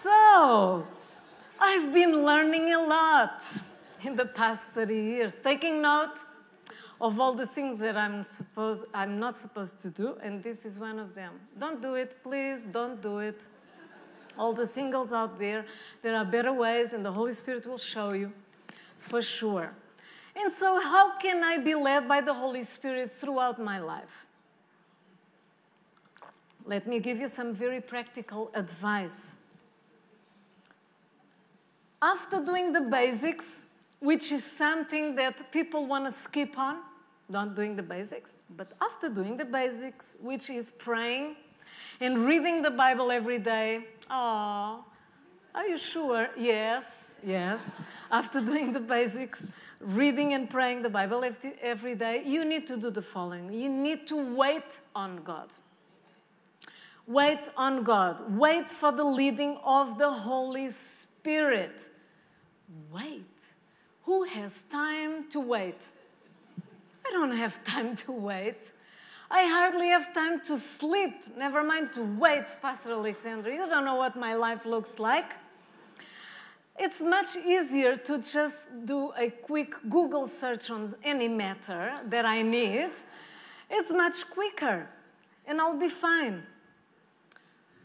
So, 0.01 0.88
I've 1.60 1.93
been 1.93 2.25
learning 2.25 2.73
a 2.73 2.81
lot 2.81 3.43
in 4.05 4.15
the 4.15 4.25
past 4.25 4.71
30 4.71 4.95
years, 4.95 5.35
taking 5.35 5.81
note 5.81 6.17
of 6.99 7.19
all 7.19 7.33
the 7.33 7.47
things 7.47 7.79
that 7.79 7.97
I'm, 7.97 8.23
supposed, 8.23 8.85
I'm 8.93 9.19
not 9.19 9.37
supposed 9.37 9.79
to 9.79 9.89
do, 9.89 10.17
and 10.21 10.43
this 10.43 10.65
is 10.65 10.77
one 10.77 10.99
of 10.99 11.15
them. 11.15 11.33
Don't 11.59 11.81
do 11.81 11.95
it, 11.95 12.15
please, 12.23 12.67
don't 12.67 13.01
do 13.01 13.19
it. 13.19 13.41
All 14.37 14.53
the 14.53 14.65
singles 14.65 15.11
out 15.11 15.39
there, 15.39 15.65
there 16.01 16.15
are 16.15 16.25
better 16.25 16.53
ways, 16.53 16.93
and 16.93 17.03
the 17.03 17.11
Holy 17.11 17.33
Spirit 17.33 17.65
will 17.65 17.77
show 17.77 18.13
you 18.13 18.31
for 18.99 19.21
sure. 19.21 19.73
And 20.35 20.51
so, 20.51 20.79
how 20.79 21.17
can 21.17 21.43
I 21.43 21.57
be 21.57 21.75
led 21.75 22.07
by 22.07 22.21
the 22.21 22.33
Holy 22.33 22.63
Spirit 22.63 23.11
throughout 23.11 23.59
my 23.59 23.79
life? 23.79 24.25
Let 26.65 26.87
me 26.87 26.99
give 26.99 27.19
you 27.19 27.27
some 27.27 27.53
very 27.53 27.81
practical 27.81 28.51
advice 28.53 29.37
after 32.01 32.43
doing 32.43 32.71
the 32.71 32.81
basics, 32.81 33.65
which 34.01 34.31
is 34.31 34.43
something 34.43 35.15
that 35.15 35.51
people 35.51 35.85
want 35.85 36.05
to 36.05 36.11
skip 36.11 36.57
on, 36.57 36.79
not 37.29 37.55
doing 37.55 37.75
the 37.75 37.83
basics, 37.83 38.41
but 38.57 38.73
after 38.81 39.09
doing 39.09 39.37
the 39.37 39.45
basics, 39.45 40.17
which 40.19 40.49
is 40.49 40.71
praying 40.71 41.37
and 42.01 42.17
reading 42.17 42.61
the 42.61 42.71
Bible 42.71 43.11
every 43.11 43.39
day. 43.39 43.85
Oh, 44.09 44.83
are 45.55 45.67
you 45.67 45.77
sure? 45.77 46.29
Yes, 46.37 47.15
yes. 47.23 47.77
after 48.11 48.41
doing 48.51 48.73
the 48.73 48.79
basics, 48.79 49.47
reading 49.79 50.33
and 50.33 50.49
praying 50.49 50.81
the 50.81 50.89
Bible 50.89 51.23
every 51.61 51.95
day, 51.95 52.23
you 52.25 52.43
need 52.43 52.67
to 52.67 52.77
do 52.77 52.89
the 52.89 53.01
following. 53.01 53.53
You 53.53 53.69
need 53.69 54.07
to 54.07 54.35
wait 54.35 54.81
on 54.93 55.23
God. 55.23 55.49
Wait 57.07 57.49
on 57.55 57.83
God. 57.83 58.37
Wait 58.37 58.69
for 58.69 58.91
the 58.91 59.03
leading 59.03 59.57
of 59.63 59.97
the 59.97 60.11
Holy 60.11 60.69
Spirit 60.69 61.89
wait. 62.91 63.25
Who 64.12 64.24
has 64.24 64.63
time 64.63 65.30
to 65.30 65.39
wait? 65.39 65.82
I 67.08 67.12
don't 67.12 67.32
have 67.32 67.63
time 67.63 67.95
to 68.04 68.12
wait. 68.12 68.62
I 69.39 69.43
hardly 69.47 69.88
have 69.88 70.13
time 70.13 70.41
to 70.47 70.58
sleep, 70.58 71.13
never 71.38 71.63
mind 71.63 71.93
to 71.93 72.02
wait, 72.19 72.47
Pastor 72.62 72.91
Alexandra. 72.91 73.54
You 73.54 73.65
don't 73.69 73.86
know 73.86 73.95
what 73.95 74.17
my 74.17 74.34
life 74.34 74.65
looks 74.65 75.00
like. 75.00 75.32
It's 76.78 77.02
much 77.02 77.38
easier 77.38 77.95
to 77.95 78.21
just 78.21 78.86
do 78.86 79.13
a 79.17 79.30
quick 79.30 79.71
Google 79.89 80.28
search 80.28 80.69
on 80.69 80.93
any 81.06 81.30
matter 81.30 81.97
that 82.13 82.26
I 82.26 82.41
need. 82.41 82.91
It's 83.69 83.93
much 83.93 84.30
quicker, 84.30 84.89
and 85.47 85.62
I'll 85.62 85.80
be 85.80 85.88
fine. 85.88 86.43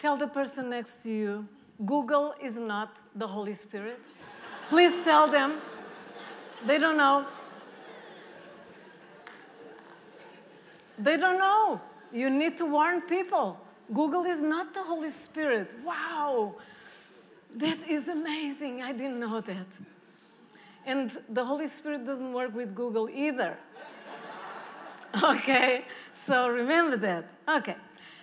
Tell 0.01 0.17
the 0.17 0.27
person 0.27 0.71
next 0.71 1.05
to 1.05 1.11
you 1.12 1.49
Google 1.85 2.35
is 2.43 2.59
not 2.59 2.99
the 3.15 3.29
Holy 3.29 3.55
Spirit. 3.55 4.01
Please 4.71 5.05
tell 5.05 5.29
them. 5.29 5.61
They 6.64 6.79
don't 6.79 6.97
know. 6.97 7.27
They 10.99 11.16
don't 11.16 11.38
know. 11.38 11.81
You 12.12 12.31
need 12.31 12.57
to 12.59 12.66
warn 12.66 13.03
people. 13.03 13.61
Google 13.92 14.25
is 14.25 14.40
not 14.40 14.73
the 14.75 14.83
Holy 14.83 15.11
Spirit. 15.11 15.75
Wow. 15.85 16.55
That 17.55 17.79
is 17.88 18.09
amazing. 18.09 18.83
I 18.83 18.92
didn't 18.92 19.21
know 19.21 19.40
that. 19.40 19.66
And 20.85 21.11
the 21.29 21.45
Holy 21.45 21.66
Spirit 21.66 22.07
doesn't 22.07 22.33
work 22.33 22.55
with 22.55 22.75
Google 22.75 23.09
either. 23.11 23.57
okay? 25.23 25.85
So 26.12 26.49
remember 26.49 26.97
that. 26.99 27.31
Okay. 27.49 27.77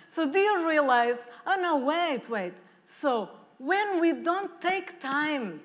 So 0.08 0.30
do 0.30 0.38
you 0.38 0.68
realize? 0.68 1.26
Oh, 1.46 1.56
no, 1.60 1.76
wait, 1.76 2.28
wait. 2.28 2.54
So 2.86 3.30
when 3.58 4.00
we 4.00 4.12
don't 4.12 4.60
take 4.60 5.00
time 5.00 5.60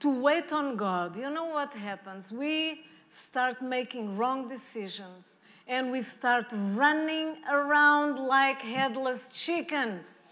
to 0.00 0.20
wait 0.20 0.52
on 0.52 0.76
God, 0.76 1.16
you 1.16 1.30
know 1.30 1.46
what 1.46 1.72
happens? 1.74 2.30
We 2.30 2.84
start 3.10 3.62
making 3.62 4.16
wrong 4.16 4.48
decisions 4.48 5.36
and 5.66 5.90
we 5.90 6.00
start 6.00 6.52
running 6.74 7.36
around 7.50 8.18
like 8.18 8.62
headless 8.62 9.28
chickens. 9.32 10.22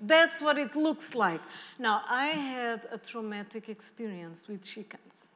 That's 0.00 0.40
what 0.40 0.58
it 0.58 0.74
looks 0.74 1.14
like. 1.14 1.40
Now, 1.78 2.02
I 2.08 2.28
had 2.28 2.88
a 2.90 2.98
traumatic 2.98 3.68
experience 3.68 4.48
with 4.48 4.62
chickens. 4.62 5.32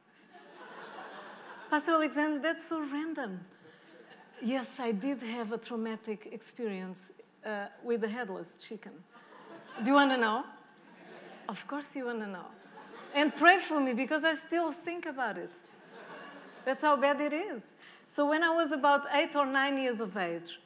Pastor 1.69 1.93
Alexandra, 1.93 2.39
that's 2.39 2.65
so 2.65 2.79
random. 2.81 3.39
Yes, 4.41 4.79
I 4.79 4.91
did 4.91 5.21
have 5.21 5.51
a 5.51 5.57
traumatic 5.57 6.29
experience 6.31 7.11
uh, 7.45 7.67
with 7.83 8.03
a 8.03 8.07
headless 8.07 8.57
chicken. 8.57 8.91
Do 9.83 9.89
you 9.89 9.93
want 9.93 10.11
to 10.11 10.17
know? 10.17 10.43
Of 11.49 11.65
course, 11.67 11.95
you 11.95 12.05
want 12.05 12.19
to 12.19 12.27
know. 12.27 12.45
And 13.17 13.35
pray 13.35 13.57
for 13.57 13.79
me 13.79 13.93
because 13.93 14.23
I 14.23 14.35
still 14.35 14.71
think 14.71 15.07
about 15.07 15.39
it. 15.39 15.49
That's 16.65 16.83
how 16.83 16.95
bad 16.97 17.19
it 17.19 17.33
is. 17.33 17.63
So, 18.07 18.29
when 18.29 18.43
I 18.43 18.51
was 18.51 18.71
about 18.71 19.05
eight 19.11 19.35
or 19.35 19.47
nine 19.47 19.75
years 19.75 20.01
of 20.01 20.15
age, 20.15 20.59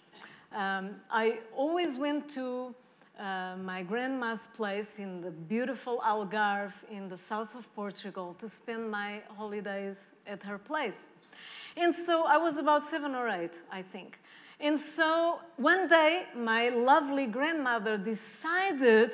um, 0.54 0.96
I 1.10 1.40
always 1.56 1.98
went 1.98 2.34
to 2.34 2.76
uh, 3.18 3.56
my 3.56 3.84
grandma's 3.84 4.50
place 4.54 5.00
in 5.00 5.22
the 5.22 5.32
beautiful 5.32 6.02
Algarve 6.06 6.74
in 6.92 7.08
the 7.08 7.18
south 7.18 7.56
of 7.56 7.74
Portugal 7.74 8.36
to 8.40 8.50
spend 8.50 8.92
my 8.92 9.22
holidays 9.38 10.14
at 10.28 10.44
her 10.44 10.58
place. 10.58 11.10
And 11.78 11.96
so 11.96 12.26
I 12.26 12.36
was 12.36 12.58
about 12.58 12.86
seven 12.86 13.16
or 13.16 13.30
eight, 13.30 13.62
I 13.72 13.82
think. 13.82 14.20
And 14.60 14.78
so 14.78 15.40
one 15.56 15.88
day, 15.88 16.26
my 16.36 16.68
lovely 16.68 17.28
grandmother 17.28 17.96
decided 17.96 19.12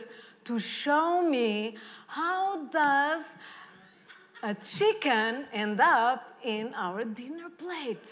to 0.47 0.57
show 0.60 1.21
me 1.21 1.75
how 2.07 2.65
does 2.67 3.38
a 4.41 4.53
chicken 4.53 5.45
end 5.51 5.79
up 5.81 6.38
in 6.43 6.73
our 6.73 7.03
dinner 7.03 7.49
plate. 7.49 8.07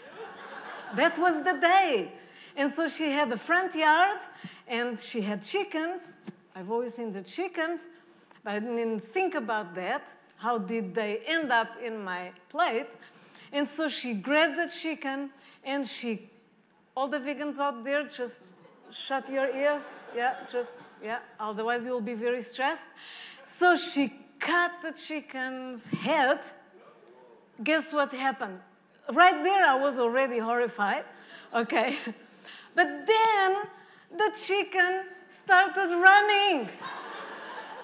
that 0.94 1.18
was 1.18 1.42
the 1.42 1.54
day. 1.54 2.12
And 2.54 2.70
so 2.70 2.88
she 2.88 3.10
had 3.10 3.32
a 3.32 3.38
front 3.38 3.74
yard 3.74 4.18
and 4.68 5.00
she 5.00 5.22
had 5.22 5.42
chickens. 5.42 6.12
I've 6.54 6.70
always 6.70 6.94
seen 6.94 7.10
the 7.10 7.22
chickens, 7.22 7.88
but 8.44 8.54
I 8.54 8.58
didn't 8.60 9.00
think 9.00 9.34
about 9.34 9.74
that. 9.74 10.14
How 10.36 10.58
did 10.58 10.94
they 10.94 11.20
end 11.26 11.50
up 11.50 11.70
in 11.82 12.04
my 12.04 12.32
plate? 12.50 12.92
And 13.50 13.66
so 13.66 13.88
she 13.88 14.12
grabbed 14.12 14.58
the 14.58 14.68
chicken 14.68 15.30
and 15.64 15.86
she, 15.86 16.28
all 16.94 17.08
the 17.08 17.18
vegans 17.18 17.58
out 17.58 17.82
there, 17.82 18.02
just 18.04 18.42
shut 18.90 19.30
your 19.30 19.48
ears. 19.48 19.98
Yeah, 20.14 20.34
just, 20.50 20.76
yeah, 21.02 21.18
otherwise 21.38 21.84
you'll 21.84 22.00
be 22.00 22.14
very 22.14 22.42
stressed. 22.42 22.88
So 23.44 23.76
she 23.76 24.12
cut 24.38 24.72
the 24.82 24.92
chicken's 24.92 25.90
head. 25.90 26.40
Guess 27.62 27.92
what 27.92 28.12
happened? 28.12 28.60
Right 29.12 29.42
there, 29.42 29.64
I 29.64 29.76
was 29.76 29.98
already 29.98 30.38
horrified. 30.38 31.04
Okay. 31.54 31.96
But 32.74 33.06
then 33.06 33.64
the 34.16 34.36
chicken 34.38 35.04
started 35.28 35.88
running. 35.96 36.68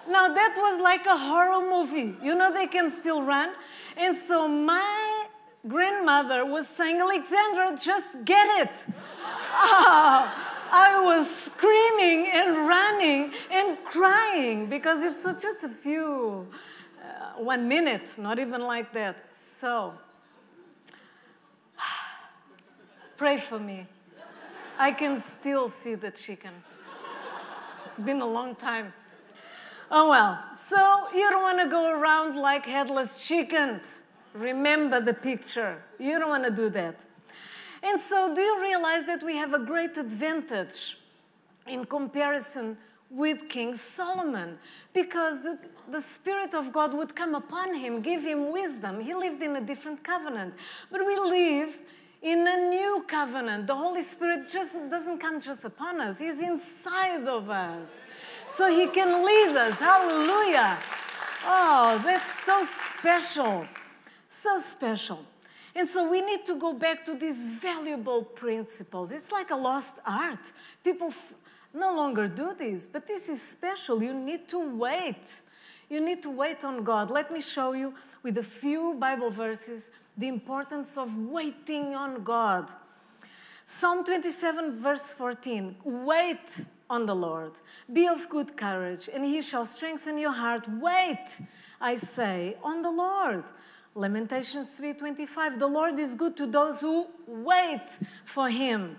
Now, 0.08 0.28
that 0.34 0.54
was 0.56 0.80
like 0.82 1.06
a 1.06 1.16
horror 1.16 1.60
movie. 1.70 2.16
You 2.22 2.34
know, 2.34 2.52
they 2.52 2.66
can 2.66 2.90
still 2.90 3.22
run. 3.22 3.54
And 3.96 4.16
so 4.16 4.48
my 4.48 5.26
grandmother 5.66 6.44
was 6.44 6.66
saying, 6.68 7.00
Alexandra, 7.00 7.76
just 7.76 8.24
get 8.24 8.66
it. 8.66 8.86
oh, 9.52 10.58
I 10.74 10.98
was 11.04 11.28
screaming 11.30 12.30
and 12.32 12.66
running 12.66 13.32
and 13.50 13.76
crying 13.84 14.70
because 14.70 15.04
it's 15.04 15.42
just 15.42 15.64
a 15.64 15.68
few, 15.68 16.48
uh, 16.98 17.42
one 17.42 17.68
minute, 17.68 18.16
not 18.16 18.38
even 18.38 18.62
like 18.62 18.90
that. 18.94 19.34
So, 19.34 19.92
pray 23.18 23.38
for 23.38 23.58
me. 23.58 23.86
I 24.78 24.92
can 24.92 25.20
still 25.20 25.68
see 25.68 25.94
the 25.94 26.10
chicken. 26.10 26.52
It's 27.84 28.00
been 28.00 28.22
a 28.22 28.26
long 28.26 28.54
time. 28.54 28.94
Oh 29.90 30.08
well, 30.08 30.42
so 30.54 31.06
you 31.12 31.28
don't 31.28 31.42
want 31.42 31.60
to 31.60 31.68
go 31.68 31.90
around 31.90 32.36
like 32.36 32.64
headless 32.64 33.28
chickens. 33.28 34.04
Remember 34.32 35.02
the 35.02 35.12
picture. 35.12 35.82
You 35.98 36.18
don't 36.18 36.30
want 36.30 36.44
to 36.44 36.50
do 36.50 36.70
that. 36.70 37.04
And 37.82 38.00
so, 38.00 38.34
do 38.34 38.40
you 38.40 38.62
realize 38.62 39.06
that 39.06 39.22
we 39.22 39.36
have 39.36 39.54
a 39.54 39.58
great 39.58 39.96
advantage 39.96 40.98
in 41.66 41.84
comparison 41.84 42.76
with 43.10 43.48
King 43.48 43.76
Solomon? 43.76 44.58
Because 44.92 45.42
the, 45.42 45.58
the 45.90 46.00
Spirit 46.00 46.54
of 46.54 46.72
God 46.72 46.94
would 46.94 47.16
come 47.16 47.34
upon 47.34 47.74
him, 47.74 48.00
give 48.00 48.22
him 48.22 48.52
wisdom. 48.52 49.00
He 49.00 49.14
lived 49.14 49.42
in 49.42 49.56
a 49.56 49.60
different 49.60 50.04
covenant. 50.04 50.54
But 50.90 51.00
we 51.04 51.16
live 51.16 51.76
in 52.22 52.46
a 52.46 52.68
new 52.70 53.04
covenant. 53.08 53.66
The 53.66 53.74
Holy 53.74 54.02
Spirit 54.02 54.48
just 54.48 54.74
doesn't 54.88 55.18
come 55.18 55.40
just 55.40 55.64
upon 55.64 56.00
us, 56.00 56.20
He's 56.20 56.40
inside 56.40 57.26
of 57.26 57.50
us. 57.50 58.04
So 58.48 58.68
He 58.70 58.86
can 58.86 59.24
lead 59.24 59.56
us. 59.56 59.78
Hallelujah. 59.78 60.78
Oh, 61.44 62.00
that's 62.04 62.44
so 62.44 62.64
special. 62.64 63.66
So 64.28 64.58
special. 64.58 65.26
And 65.74 65.88
so 65.88 66.08
we 66.08 66.20
need 66.20 66.44
to 66.46 66.58
go 66.58 66.72
back 66.74 67.04
to 67.06 67.14
these 67.14 67.46
valuable 67.48 68.22
principles. 68.22 69.10
It's 69.10 69.32
like 69.32 69.50
a 69.50 69.56
lost 69.56 69.96
art. 70.06 70.52
People 70.84 71.14
no 71.72 71.94
longer 71.94 72.28
do 72.28 72.54
this, 72.54 72.86
but 72.86 73.06
this 73.06 73.28
is 73.28 73.40
special. 73.40 74.02
You 74.02 74.12
need 74.12 74.48
to 74.48 74.76
wait. 74.76 75.24
You 75.88 76.00
need 76.00 76.22
to 76.22 76.30
wait 76.30 76.64
on 76.64 76.84
God. 76.84 77.10
Let 77.10 77.30
me 77.30 77.40
show 77.40 77.72
you 77.72 77.94
with 78.22 78.38
a 78.38 78.42
few 78.42 78.94
Bible 78.94 79.30
verses 79.30 79.90
the 80.16 80.28
importance 80.28 80.98
of 80.98 81.16
waiting 81.16 81.94
on 81.94 82.22
God. 82.22 82.70
Psalm 83.64 84.04
27, 84.04 84.72
verse 84.72 85.14
14 85.14 85.76
Wait 85.84 86.66
on 86.90 87.06
the 87.06 87.14
Lord, 87.14 87.52
be 87.90 88.06
of 88.06 88.28
good 88.28 88.54
courage, 88.56 89.08
and 89.12 89.24
he 89.24 89.40
shall 89.40 89.64
strengthen 89.64 90.18
your 90.18 90.32
heart. 90.32 90.68
Wait, 90.68 91.26
I 91.80 91.94
say, 91.96 92.56
on 92.62 92.82
the 92.82 92.90
Lord. 92.90 93.44
Lamentations 93.94 94.74
3:25 94.80 95.58
The 95.58 95.66
Lord 95.66 95.98
is 95.98 96.14
good 96.14 96.36
to 96.36 96.46
those 96.46 96.80
who 96.80 97.06
wait 97.26 97.86
for 98.24 98.48
him 98.48 98.96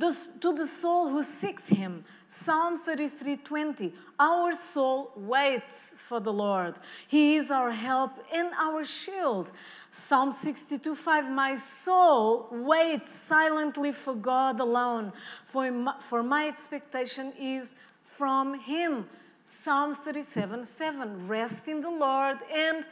to 0.00 0.52
the 0.52 0.66
soul 0.66 1.08
who 1.08 1.22
seeks 1.22 1.68
him. 1.68 2.04
Psalm 2.26 2.76
33:20. 2.76 3.92
Our 4.18 4.52
soul 4.54 5.12
waits 5.14 5.94
for 5.96 6.20
the 6.20 6.32
Lord. 6.32 6.74
He 7.06 7.36
is 7.36 7.50
our 7.50 7.70
help 7.70 8.12
and 8.32 8.52
our 8.54 8.84
shield. 8.84 9.52
Psalm 9.92 10.32
62:5. 10.32 11.30
My 11.30 11.56
soul 11.56 12.48
waits 12.50 13.12
silently 13.12 13.92
for 13.92 14.14
God 14.14 14.58
alone, 14.58 15.12
for 15.46 15.70
my, 15.70 15.94
for 16.00 16.22
my 16.22 16.48
expectation 16.48 17.32
is 17.38 17.74
from 18.02 18.54
him. 18.54 19.08
Psalm 19.46 19.94
37:7. 19.94 21.28
Rest 21.28 21.68
in 21.68 21.80
the 21.80 21.90
Lord 21.90 22.38
and 22.52 22.84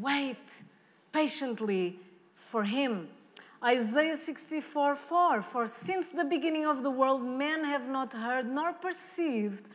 wait 0.00 0.64
patiently 1.12 1.98
for 2.34 2.64
him. 2.64 3.08
Isaiah 3.64 4.16
64 4.16 4.96
4 4.96 5.42
For 5.42 5.66
since 5.66 6.08
the 6.08 6.24
beginning 6.24 6.66
of 6.66 6.82
the 6.82 6.90
world, 6.90 7.24
men 7.24 7.64
have 7.64 7.88
not 7.88 8.12
heard 8.12 8.46
nor 8.46 8.72
perceived 8.72 9.68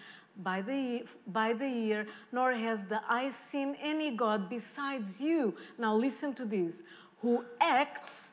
by 0.44 0.62
the, 0.62 1.06
by 1.28 1.54
the 1.54 1.66
ear, 1.66 2.08
nor 2.32 2.52
has 2.52 2.86
the 2.86 3.02
eye 3.10 3.30
seen 3.30 3.76
any 3.82 4.12
God 4.16 4.50
besides 4.50 5.22
you. 5.22 5.56
Now 5.78 5.96
listen 5.96 6.34
to 6.36 6.46
this 6.46 6.84
who 7.22 7.44
acts, 7.60 8.32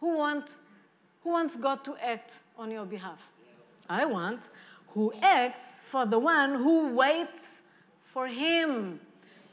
who, 0.00 0.18
want, 0.18 0.50
who 1.22 1.30
wants 1.30 1.56
God 1.56 1.84
to 1.84 1.96
act 2.04 2.32
on 2.58 2.70
your 2.70 2.84
behalf? 2.84 3.26
I 3.88 4.04
want. 4.04 4.50
Who 4.88 5.12
acts 5.22 5.80
for 5.80 6.04
the 6.06 6.18
one 6.18 6.54
who 6.54 6.94
waits 6.94 7.62
for 8.04 8.26
him. 8.26 9.00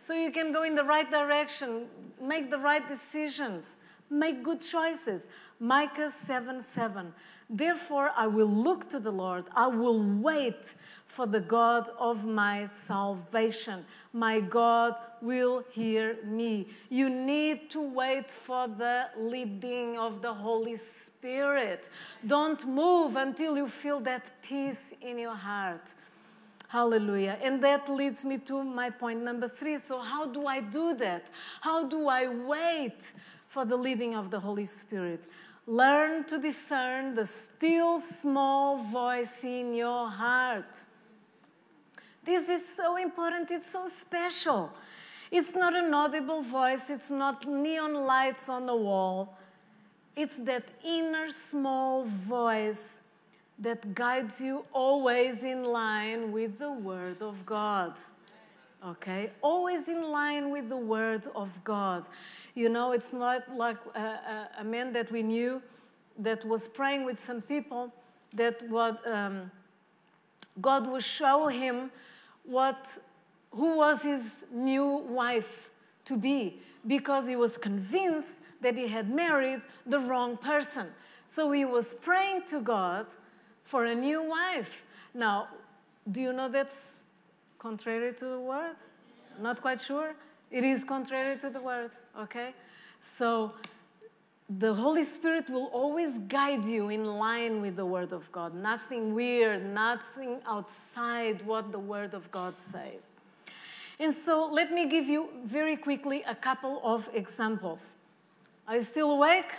So 0.06 0.14
you 0.14 0.32
can 0.32 0.52
go 0.52 0.62
in 0.64 0.76
the 0.76 0.84
right 0.84 1.10
direction, 1.10 1.88
make 2.22 2.52
the 2.52 2.60
right 2.60 2.88
decisions 2.88 3.80
make 4.10 4.44
good 4.44 4.62
choices. 4.62 5.28
Micah 5.60 6.12
7 6.12 6.62
7. 6.62 7.14
Therefore, 7.48 8.12
I 8.16 8.26
will 8.26 8.48
look 8.48 8.90
to 8.90 9.00
the 9.00 9.12
Lord. 9.12 9.46
I 9.56 9.68
will 9.68 10.02
wait 10.02 10.76
for 11.06 11.28
the 11.28 11.40
God 11.40 11.90
of 12.00 12.26
my 12.26 12.66
salvation. 12.66 13.86
My 14.14 14.40
God 14.40 14.96
will 15.22 15.64
hear 15.72 16.18
me. 16.26 16.68
You 16.90 17.10
need 17.10 17.70
to 17.72 17.82
wait 17.82 18.32
for 18.32 18.68
the 18.68 19.10
leading 19.16 20.00
of 20.00 20.24
the 20.24 20.34
Holy 20.34 20.76
Spirit. 20.76 21.90
Don't 22.26 22.68
move 22.68 23.16
until 23.16 23.56
you 23.56 23.68
feel 23.68 24.00
that 24.02 24.32
peace 24.42 24.96
in 25.02 25.20
your 25.20 25.36
heart. 25.36 25.94
Hallelujah. 26.68 27.38
And 27.44 27.64
that 27.64 27.90
leads 27.90 28.26
me 28.26 28.38
to 28.40 28.64
my 28.64 28.90
point 28.90 29.22
number 29.22 29.48
three. 29.48 29.78
So, 29.78 30.00
how 30.00 30.26
do 30.26 30.48
I 30.48 30.62
do 30.62 30.96
that? 30.96 31.28
How 31.62 31.88
do 31.88 32.08
I 32.08 32.28
wait 32.28 33.00
for 33.56 33.64
the 33.64 33.78
leading 33.78 34.16
of 34.16 34.32
the 34.32 34.40
Holy 34.42 34.66
Spirit. 34.66 35.28
Learn 35.66 36.26
to 36.26 36.38
discern 36.38 37.14
the 37.14 37.26
still 37.26 38.00
small 38.00 38.84
voice 38.84 39.46
in 39.46 39.74
your 39.74 40.10
heart. 40.10 40.76
This 42.26 42.50
is 42.50 42.68
so 42.68 42.98
important, 42.98 43.52
it's 43.52 43.72
so 43.72 43.88
special. 43.88 44.74
It's 45.32 45.56
not 45.56 45.74
an 45.74 45.94
audible 45.94 46.42
voice, 46.42 46.90
it's 46.90 47.10
not 47.10 47.48
neon 47.48 47.94
lights 47.94 48.50
on 48.50 48.66
the 48.66 48.76
wall. 48.76 49.38
It's 50.18 50.38
that 50.40 50.68
inner 50.84 51.32
small 51.32 52.04
voice 52.04 53.04
that 53.60 53.96
guides 53.96 54.42
you 54.42 54.66
always 54.74 55.44
in 55.44 55.64
line 55.64 56.32
with 56.32 56.60
the 56.60 56.72
Word 56.72 57.22
of 57.22 57.46
God. 57.46 57.96
Okay? 58.86 59.32
Always 59.42 59.88
in 59.88 60.04
line 60.04 60.52
with 60.52 60.70
the 60.70 60.78
Word 60.78 61.28
of 61.36 61.64
God. 61.64 62.06
You 62.54 62.70
know, 62.70 62.92
it's 62.92 63.14
not 63.14 63.56
like 63.56 63.78
a, 63.96 64.00
a, 64.00 64.50
a 64.60 64.64
man 64.64 64.94
that 64.94 65.12
we 65.12 65.24
knew 65.24 65.62
that 66.20 66.46
was 66.46 66.68
praying 66.68 67.06
with 67.06 67.20
some 67.20 67.42
people 67.42 67.94
that 68.34 68.62
what 68.70 69.06
um, 69.10 69.52
God 70.62 70.88
would 70.88 71.04
show 71.04 71.48
him 71.48 71.92
what 72.44 72.98
who 73.52 73.78
was 73.78 74.04
his 74.04 74.32
new 74.52 74.98
wife 75.08 75.70
to 76.06 76.18
be 76.18 76.60
because 76.86 77.28
he 77.28 77.36
was 77.36 77.58
convinced 77.58 78.42
that 78.62 78.78
he 78.78 78.88
had 78.88 79.10
married 79.10 79.62
the 79.86 80.00
wrong 80.00 80.38
person. 80.38 80.88
So 81.26 81.52
he 81.52 81.66
was 81.66 81.94
praying 81.96 82.44
to 82.48 82.62
God 82.62 83.08
for 83.66 83.86
a 83.86 83.96
new 83.96 84.24
wife. 84.24 84.84
Now, 85.14 85.48
do 86.10 86.22
you 86.22 86.34
know 86.34 86.48
that's 86.48 87.02
contrary 87.60 88.14
to 88.14 88.26
the 88.26 88.40
word? 88.40 88.76
Not 89.42 89.62
quite 89.62 89.82
sure? 89.82 90.16
It 90.50 90.64
is 90.64 90.84
contrary 90.84 91.38
to 91.40 91.50
the 91.50 91.62
word, 91.62 91.92
okay? 92.18 92.54
So 93.02 93.54
the 94.50 94.74
Holy 94.74 95.04
Spirit 95.04 95.50
will 95.50 95.66
always 95.66 96.20
guide 96.20 96.66
you 96.66 96.90
in 96.90 97.04
line 97.04 97.62
with 97.62 97.76
the 97.76 97.86
Word 97.86 98.14
of 98.14 98.32
God. 98.32 98.54
Nothing 98.54 99.16
weird, 99.16 99.66
nothing 99.66 100.40
outside 100.46 101.44
what 101.46 101.72
the 101.72 101.80
Word 101.80 102.14
of 102.14 102.30
God 102.30 102.58
says. 102.58 103.16
And 104.00 104.14
so 104.14 104.48
let 104.52 104.72
me 104.72 104.88
give 104.88 105.08
you 105.08 105.30
very 105.44 105.76
quickly 105.76 106.24
a 106.28 106.36
couple 106.36 106.80
of 106.84 107.10
examples. 107.14 107.96
Are 108.68 108.76
you 108.76 108.84
still 108.84 109.12
awake? 109.12 109.54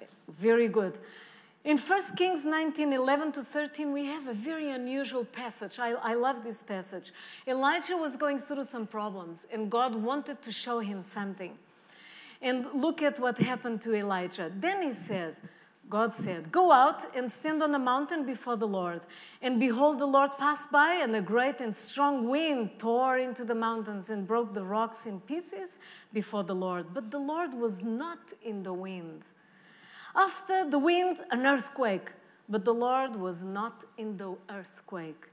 Yes. 0.00 0.08
Very 0.28 0.68
good. 0.68 0.98
In 1.64 1.78
1 1.78 2.00
Kings 2.16 2.44
19 2.44 2.92
11 2.92 3.32
to 3.32 3.42
13, 3.42 3.92
we 3.92 4.04
have 4.06 4.26
a 4.26 4.34
very 4.34 4.70
unusual 4.70 5.24
passage. 5.24 5.78
I, 5.78 5.90
I 5.90 6.14
love 6.14 6.42
this 6.42 6.60
passage. 6.60 7.12
Elijah 7.46 7.96
was 7.96 8.16
going 8.16 8.40
through 8.40 8.64
some 8.64 8.84
problems, 8.84 9.46
and 9.52 9.70
God 9.70 9.94
wanted 9.94 10.42
to 10.42 10.50
show 10.50 10.80
him 10.80 11.02
something. 11.02 11.56
And 12.40 12.66
look 12.74 13.00
at 13.00 13.20
what 13.20 13.38
happened 13.38 13.80
to 13.82 13.94
Elijah. 13.94 14.50
Then 14.52 14.82
he 14.82 14.90
said, 14.90 15.36
God 15.88 16.12
said, 16.12 16.50
Go 16.50 16.72
out 16.72 17.04
and 17.14 17.30
stand 17.30 17.62
on 17.62 17.72
a 17.76 17.78
mountain 17.78 18.26
before 18.26 18.56
the 18.56 18.66
Lord. 18.66 19.02
And 19.40 19.60
behold, 19.60 20.00
the 20.00 20.06
Lord 20.06 20.30
passed 20.38 20.72
by, 20.72 20.94
and 20.94 21.14
a 21.14 21.20
great 21.20 21.60
and 21.60 21.72
strong 21.72 22.28
wind 22.28 22.70
tore 22.78 23.18
into 23.18 23.44
the 23.44 23.54
mountains 23.54 24.10
and 24.10 24.26
broke 24.26 24.52
the 24.52 24.64
rocks 24.64 25.06
in 25.06 25.20
pieces 25.20 25.78
before 26.12 26.42
the 26.42 26.56
Lord. 26.56 26.86
But 26.92 27.12
the 27.12 27.20
Lord 27.20 27.54
was 27.54 27.84
not 27.84 28.32
in 28.42 28.64
the 28.64 28.72
wind. 28.72 29.22
After 30.14 30.68
the 30.68 30.78
wind, 30.78 31.20
an 31.30 31.46
earthquake, 31.46 32.12
but 32.48 32.64
the 32.64 32.74
Lord 32.74 33.16
was 33.16 33.44
not 33.44 33.84
in 33.96 34.16
the 34.16 34.36
earthquake. 34.50 35.28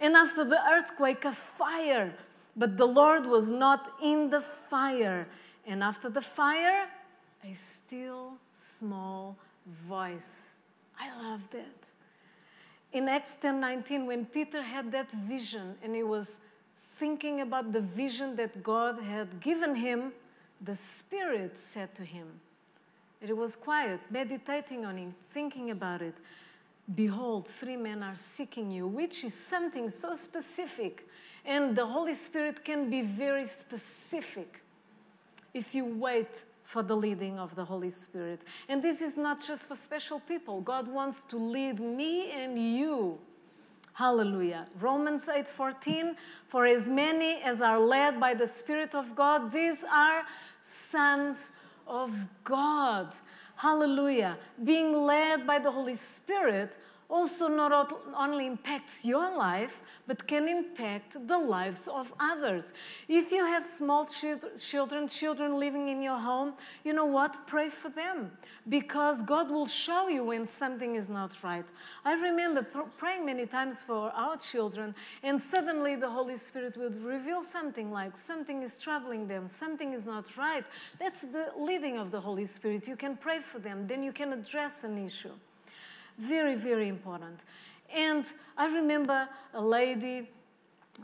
And 0.00 0.16
after 0.16 0.44
the 0.44 0.60
earthquake, 0.68 1.24
a 1.24 1.32
fire, 1.32 2.12
but 2.56 2.76
the 2.76 2.86
Lord 2.86 3.26
was 3.26 3.50
not 3.50 3.92
in 4.02 4.30
the 4.30 4.40
fire. 4.40 5.28
And 5.66 5.82
after 5.82 6.08
the 6.08 6.20
fire, 6.20 6.88
a 7.44 7.54
still 7.54 8.34
small 8.52 9.36
voice. 9.88 10.58
I 10.98 11.16
loved 11.22 11.54
it. 11.54 11.88
In 12.92 13.08
Acts 13.08 13.36
10 13.36 13.60
19, 13.60 14.06
when 14.06 14.24
Peter 14.24 14.62
had 14.62 14.90
that 14.92 15.10
vision 15.10 15.74
and 15.82 15.94
he 15.94 16.02
was 16.02 16.38
thinking 16.98 17.40
about 17.40 17.72
the 17.72 17.80
vision 17.80 18.36
that 18.36 18.62
God 18.62 19.00
had 19.00 19.40
given 19.40 19.74
him, 19.74 20.12
the 20.60 20.74
Spirit 20.74 21.58
said 21.58 21.94
to 21.96 22.04
him, 22.04 22.40
it 23.20 23.36
was 23.36 23.56
quiet, 23.56 24.00
meditating 24.10 24.84
on 24.84 24.98
it, 24.98 25.12
thinking 25.30 25.70
about 25.70 26.02
it. 26.02 26.14
Behold, 26.94 27.48
three 27.48 27.76
men 27.76 28.02
are 28.02 28.16
seeking 28.16 28.70
you, 28.70 28.86
which 28.86 29.24
is 29.24 29.34
something 29.34 29.88
so 29.88 30.14
specific. 30.14 31.08
And 31.44 31.74
the 31.74 31.86
Holy 31.86 32.14
Spirit 32.14 32.64
can 32.64 32.90
be 32.90 33.02
very 33.02 33.46
specific 33.46 34.62
if 35.54 35.74
you 35.74 35.84
wait 35.84 36.44
for 36.62 36.82
the 36.82 36.96
leading 36.96 37.38
of 37.38 37.54
the 37.54 37.64
Holy 37.64 37.88
Spirit. 37.88 38.40
And 38.68 38.82
this 38.82 39.00
is 39.00 39.16
not 39.16 39.40
just 39.40 39.68
for 39.68 39.76
special 39.76 40.20
people. 40.20 40.60
God 40.60 40.88
wants 40.88 41.22
to 41.30 41.36
lead 41.36 41.80
me 41.80 42.32
and 42.32 42.58
you. 42.58 43.18
Hallelujah. 43.92 44.66
Romans 44.78 45.26
8:14 45.28 46.16
For 46.48 46.66
as 46.66 46.88
many 46.88 47.40
as 47.42 47.62
are 47.62 47.78
led 47.78 48.20
by 48.20 48.34
the 48.34 48.46
Spirit 48.46 48.94
of 48.94 49.14
God, 49.16 49.50
these 49.50 49.84
are 49.84 50.26
sons 50.62 51.50
of 51.86 52.12
God. 52.44 53.12
Hallelujah. 53.56 54.38
Being 54.62 55.04
led 55.04 55.46
by 55.46 55.58
the 55.58 55.70
Holy 55.70 55.94
Spirit 55.94 56.76
also 57.08 57.48
not 57.48 57.92
only 58.16 58.46
impacts 58.46 59.04
your 59.04 59.36
life, 59.36 59.82
but 60.06 60.26
can 60.26 60.48
impact 60.48 61.16
the 61.26 61.38
lives 61.38 61.88
of 61.88 62.12
others. 62.20 62.72
If 63.08 63.32
you 63.32 63.44
have 63.44 63.64
small 63.64 64.04
children, 64.04 65.08
children 65.08 65.58
living 65.58 65.88
in 65.88 66.02
your 66.02 66.18
home, 66.18 66.54
you 66.84 66.92
know 66.92 67.04
what? 67.04 67.46
Pray 67.46 67.68
for 67.68 67.88
them 67.88 68.30
because 68.68 69.22
God 69.22 69.50
will 69.50 69.66
show 69.66 70.08
you 70.08 70.24
when 70.24 70.46
something 70.46 70.94
is 70.94 71.08
not 71.08 71.42
right. 71.42 71.66
I 72.04 72.14
remember 72.14 72.62
pr- 72.62 72.90
praying 72.96 73.26
many 73.26 73.46
times 73.46 73.82
for 73.82 74.10
our 74.10 74.36
children, 74.36 74.94
and 75.22 75.40
suddenly 75.40 75.96
the 75.96 76.10
Holy 76.10 76.36
Spirit 76.36 76.76
would 76.76 77.02
reveal 77.02 77.42
something 77.42 77.90
like 77.90 78.16
something 78.16 78.62
is 78.62 78.80
troubling 78.80 79.26
them, 79.26 79.48
something 79.48 79.92
is 79.92 80.06
not 80.06 80.36
right. 80.36 80.64
That's 80.98 81.22
the 81.22 81.52
leading 81.58 81.98
of 81.98 82.10
the 82.10 82.20
Holy 82.20 82.44
Spirit. 82.44 82.86
You 82.86 82.96
can 82.96 83.16
pray 83.16 83.40
for 83.40 83.58
them, 83.58 83.86
then 83.86 84.02
you 84.02 84.12
can 84.12 84.32
address 84.32 84.84
an 84.84 85.04
issue. 85.04 85.32
Very, 86.18 86.54
very 86.54 86.88
important. 86.88 87.40
And 87.94 88.24
I 88.56 88.66
remember 88.66 89.28
a 89.54 89.60
lady, 89.60 90.28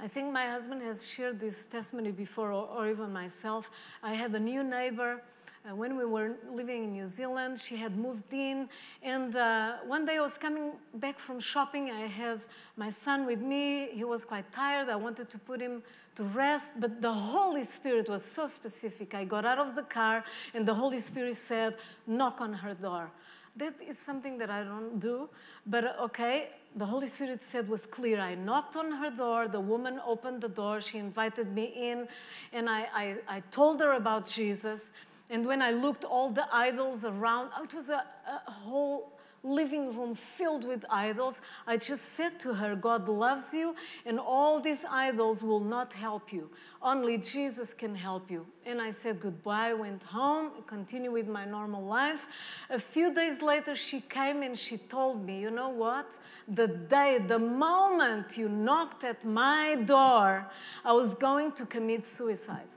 I 0.01 0.09
think 0.09 0.33
my 0.33 0.47
husband 0.47 0.83
has 0.83 1.07
shared 1.07 1.39
this 1.39 1.67
testimony 1.67 2.11
before, 2.11 2.51
or, 2.51 2.67
or 2.67 2.89
even 2.89 3.13
myself. 3.13 3.71
I 4.03 4.15
had 4.15 4.35
a 4.35 4.41
new 4.41 4.65
neighbor. 4.65 5.23
Uh, 5.65 5.77
when 5.77 5.97
we 5.97 6.05
were 6.05 6.35
living 6.51 6.85
in 6.85 6.93
New 6.93 7.07
Zealand, 7.07 7.57
she 7.57 7.77
had 7.77 7.97
moved 7.97 8.33
in. 8.33 8.69
And 9.03 9.37
uh, 9.37 9.77
one 9.87 10.05
day 10.05 10.17
I 10.17 10.21
was 10.21 10.37
coming 10.37 10.73
back 10.95 11.21
from 11.21 11.39
shopping. 11.39 11.91
I 11.91 12.07
had 12.07 12.41
my 12.77 12.91
son 12.91 13.27
with 13.27 13.41
me. 13.41 13.91
He 13.93 14.03
was 14.03 14.25
quite 14.25 14.51
tired. 14.51 14.89
I 14.89 14.97
wanted 14.97 15.29
to 15.31 15.39
put 15.39 15.61
him 15.61 15.83
to 16.17 16.25
rest, 16.25 16.75
but 16.81 17.01
the 17.01 17.13
Holy 17.13 17.65
Spirit 17.65 18.09
was 18.09 18.25
so 18.25 18.47
specific. 18.47 19.15
I 19.15 19.25
got 19.25 19.45
out 19.45 19.59
of 19.59 19.75
the 19.75 19.83
car, 19.83 20.25
and 20.53 20.67
the 20.67 20.75
Holy 20.75 20.99
Spirit 20.99 21.37
said, 21.37 21.77
Knock 22.07 22.41
on 22.41 22.53
her 22.53 22.75
door. 22.75 23.11
That 23.57 23.75
is 23.87 23.99
something 23.99 24.39
that 24.39 24.51
I 24.51 24.65
don't 24.65 24.99
do, 24.99 25.29
but 25.67 25.99
okay, 26.01 26.49
the 26.77 26.87
Holy 26.87 27.07
Spirit 27.07 27.43
said 27.43 27.69
was 27.69 27.85
clear. 27.85 28.19
I 28.19 28.35
knocked 28.35 28.77
on 28.77 28.91
her 28.91 29.11
door, 29.11 29.47
the 29.47 29.61
woman 29.61 30.01
opened 30.07 30.41
the 30.41 30.49
door, 30.49 30.81
she 30.81 30.97
invited 30.97 31.53
me 31.53 31.73
in, 31.77 32.09
and 32.53 32.71
I, 32.71 32.89
I, 32.95 33.17
I 33.29 33.41
told 33.51 33.81
her 33.81 33.93
about 33.93 34.27
Jesus. 34.27 34.93
And 35.29 35.47
when 35.47 35.61
I 35.61 35.71
looked 35.71 36.05
all 36.05 36.31
the 36.31 36.47
idols 36.53 37.05
around, 37.05 37.51
it 37.63 37.75
was 37.75 37.91
a, 37.91 38.05
a 38.27 38.51
whole 38.51 39.13
living 39.45 39.97
room 39.97 40.15
filled 40.15 40.65
with 40.65 40.85
idols. 40.89 41.41
I 41.67 41.77
just 41.77 42.13
said 42.13 42.39
to 42.41 42.55
her, 42.55 42.77
God 42.77 43.09
loves 43.09 43.53
you, 43.53 43.75
and 44.07 44.21
all 44.21 44.61
these 44.61 44.85
idols 44.89 45.43
will 45.43 45.61
not 45.61 45.93
help 45.93 46.33
you. 46.33 46.49
Only 46.81 47.19
Jesus 47.19 47.75
can 47.75 47.95
help 47.95 48.31
you. 48.31 48.47
And 48.65 48.81
I 48.81 48.91
said 48.91 49.21
goodbye, 49.21 49.73
went 49.75 50.03
home, 50.03 50.51
continued 50.67 51.13
with 51.13 51.29
my 51.29 51.45
normal 51.45 51.85
life. 51.85 52.27
A 52.71 52.79
few 52.79 53.13
days 53.15 53.43
later, 53.43 53.75
she 53.75 54.01
came 54.01 54.43
and 54.43 54.57
she 54.57 54.79
told 54.79 55.25
me, 55.25 55.41
You 55.41 55.51
know 55.51 55.71
what? 55.71 56.13
The 56.49 56.69
day, 56.69 57.19
the 57.25 57.39
moment 57.39 58.37
you 58.37 58.49
knocked 58.49 59.05
at 59.05 59.25
my 59.25 59.77
door, 59.85 60.49
I 60.85 60.93
was 60.93 61.15
going 61.15 61.53
to 61.53 61.67
commit 61.67 62.07
suicide. 62.07 62.69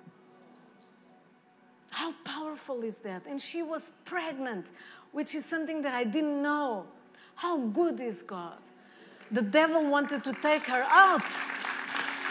How 1.95 2.13
powerful 2.25 2.83
is 2.83 2.99
that? 2.99 3.25
And 3.25 3.41
she 3.41 3.63
was 3.63 3.93
pregnant 4.03 4.71
which 5.15 5.33
is 5.33 5.45
something 5.45 5.81
that 5.81 5.93
I 5.93 6.03
didn't 6.03 6.41
know. 6.41 6.83
How 7.35 7.57
good 7.57 8.01
is 8.01 8.21
God? 8.21 8.59
The 9.31 9.41
devil 9.41 9.89
wanted 9.89 10.25
to 10.25 10.33
take 10.33 10.63
her 10.63 10.85
out. 10.89 11.23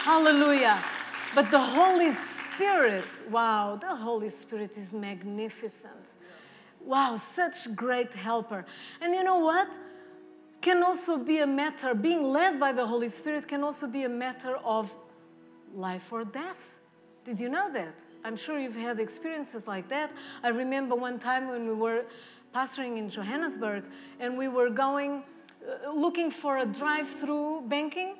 Hallelujah. 0.03 0.79
But 1.33 1.49
the 1.49 1.59
Holy 1.59 2.11
Spirit, 2.11 3.07
wow, 3.31 3.75
the 3.81 3.95
Holy 3.95 4.29
Spirit 4.29 4.77
is 4.77 4.93
magnificent. 4.93 6.03
Wow, 6.79 7.15
such 7.15 7.75
great 7.75 8.13
helper. 8.13 8.67
And 9.01 9.15
you 9.15 9.23
know 9.23 9.39
what? 9.39 9.79
Can 10.61 10.83
also 10.83 11.17
be 11.17 11.39
a 11.39 11.47
matter, 11.47 11.95
being 11.95 12.31
led 12.31 12.59
by 12.59 12.71
the 12.71 12.85
Holy 12.85 13.07
Spirit 13.07 13.47
can 13.47 13.63
also 13.63 13.87
be 13.87 14.03
a 14.03 14.09
matter 14.09 14.57
of 14.57 14.95
life 15.73 16.13
or 16.13 16.23
death. 16.23 16.77
Did 17.23 17.39
you 17.39 17.49
know 17.49 17.73
that? 17.73 17.95
I'm 18.23 18.35
sure 18.35 18.59
you've 18.59 18.75
had 18.75 18.99
experiences 18.99 19.67
like 19.67 19.87
that. 19.89 20.11
I 20.41 20.49
remember 20.49 20.95
one 20.95 21.19
time 21.19 21.47
when 21.47 21.67
we 21.67 21.73
were 21.73 22.05
pastoring 22.55 22.97
in 22.97 23.09
Johannesburg, 23.09 23.83
and 24.19 24.37
we 24.37 24.47
were 24.47 24.69
going, 24.69 25.23
uh, 25.23 25.91
looking 25.91 26.31
for 26.31 26.59
a 26.59 26.65
drive 26.65 27.09
through 27.09 27.63
banking. 27.67 28.15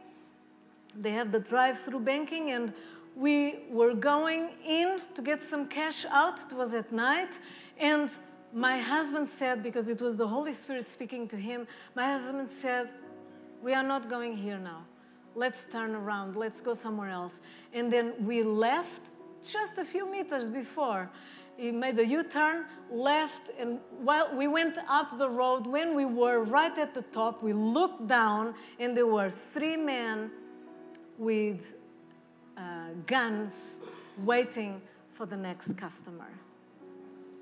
They 0.93 1.11
have 1.11 1.31
the 1.31 1.39
drive 1.39 1.79
through 1.79 2.01
banking, 2.01 2.51
and 2.51 2.73
we 3.15 3.59
were 3.69 3.93
going 3.93 4.49
in 4.67 4.99
to 5.15 5.21
get 5.21 5.41
some 5.41 5.67
cash 5.67 6.05
out. 6.09 6.39
It 6.51 6.53
was 6.53 6.73
at 6.73 6.91
night. 6.91 7.39
And 7.79 8.09
my 8.51 8.77
husband 8.77 9.29
said, 9.29 9.63
because 9.63 9.87
it 9.87 10.01
was 10.01 10.17
the 10.17 10.27
Holy 10.27 10.51
Spirit 10.51 10.85
speaking 10.85 11.27
to 11.29 11.37
him, 11.37 11.65
my 11.95 12.05
husband 12.05 12.49
said, 12.49 12.89
We 13.61 13.73
are 13.73 13.83
not 13.83 14.09
going 14.09 14.35
here 14.35 14.59
now. 14.59 14.81
Let's 15.33 15.65
turn 15.71 15.95
around. 15.95 16.35
Let's 16.35 16.59
go 16.61 16.73
somewhere 16.73 17.09
else. 17.09 17.39
And 17.73 17.91
then 17.91 18.13
we 18.19 18.43
left 18.43 19.03
just 19.41 19.77
a 19.77 19.85
few 19.85 20.09
meters 20.09 20.49
before. 20.49 21.09
He 21.57 21.71
made 21.71 21.97
a 21.99 22.05
U 22.05 22.23
turn, 22.23 22.65
left, 22.91 23.49
and 23.57 23.79
while 24.01 24.35
we 24.35 24.47
went 24.47 24.77
up 24.89 25.17
the 25.17 25.29
road, 25.29 25.65
when 25.65 25.95
we 25.95 26.03
were 26.03 26.43
right 26.43 26.77
at 26.77 26.93
the 26.93 27.01
top, 27.01 27.41
we 27.41 27.53
looked 27.53 28.07
down, 28.07 28.55
and 28.77 28.95
there 28.95 29.07
were 29.07 29.31
three 29.31 29.77
men 29.77 30.31
with 31.17 31.73
uh, 32.57 32.89
guns 33.07 33.77
waiting 34.23 34.81
for 35.13 35.25
the 35.25 35.37
next 35.37 35.77
customer. 35.77 36.27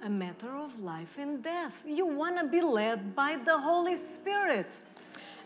A 0.03 0.09
matter 0.09 0.55
of 0.55 0.79
life 0.79 1.17
and 1.17 1.41
death. 1.41 1.81
You 1.85 2.05
want 2.05 2.37
to 2.37 2.47
be 2.47 2.61
led 2.61 3.15
by 3.15 3.37
the 3.43 3.57
Holy 3.57 3.95
Spirit. 3.95 4.67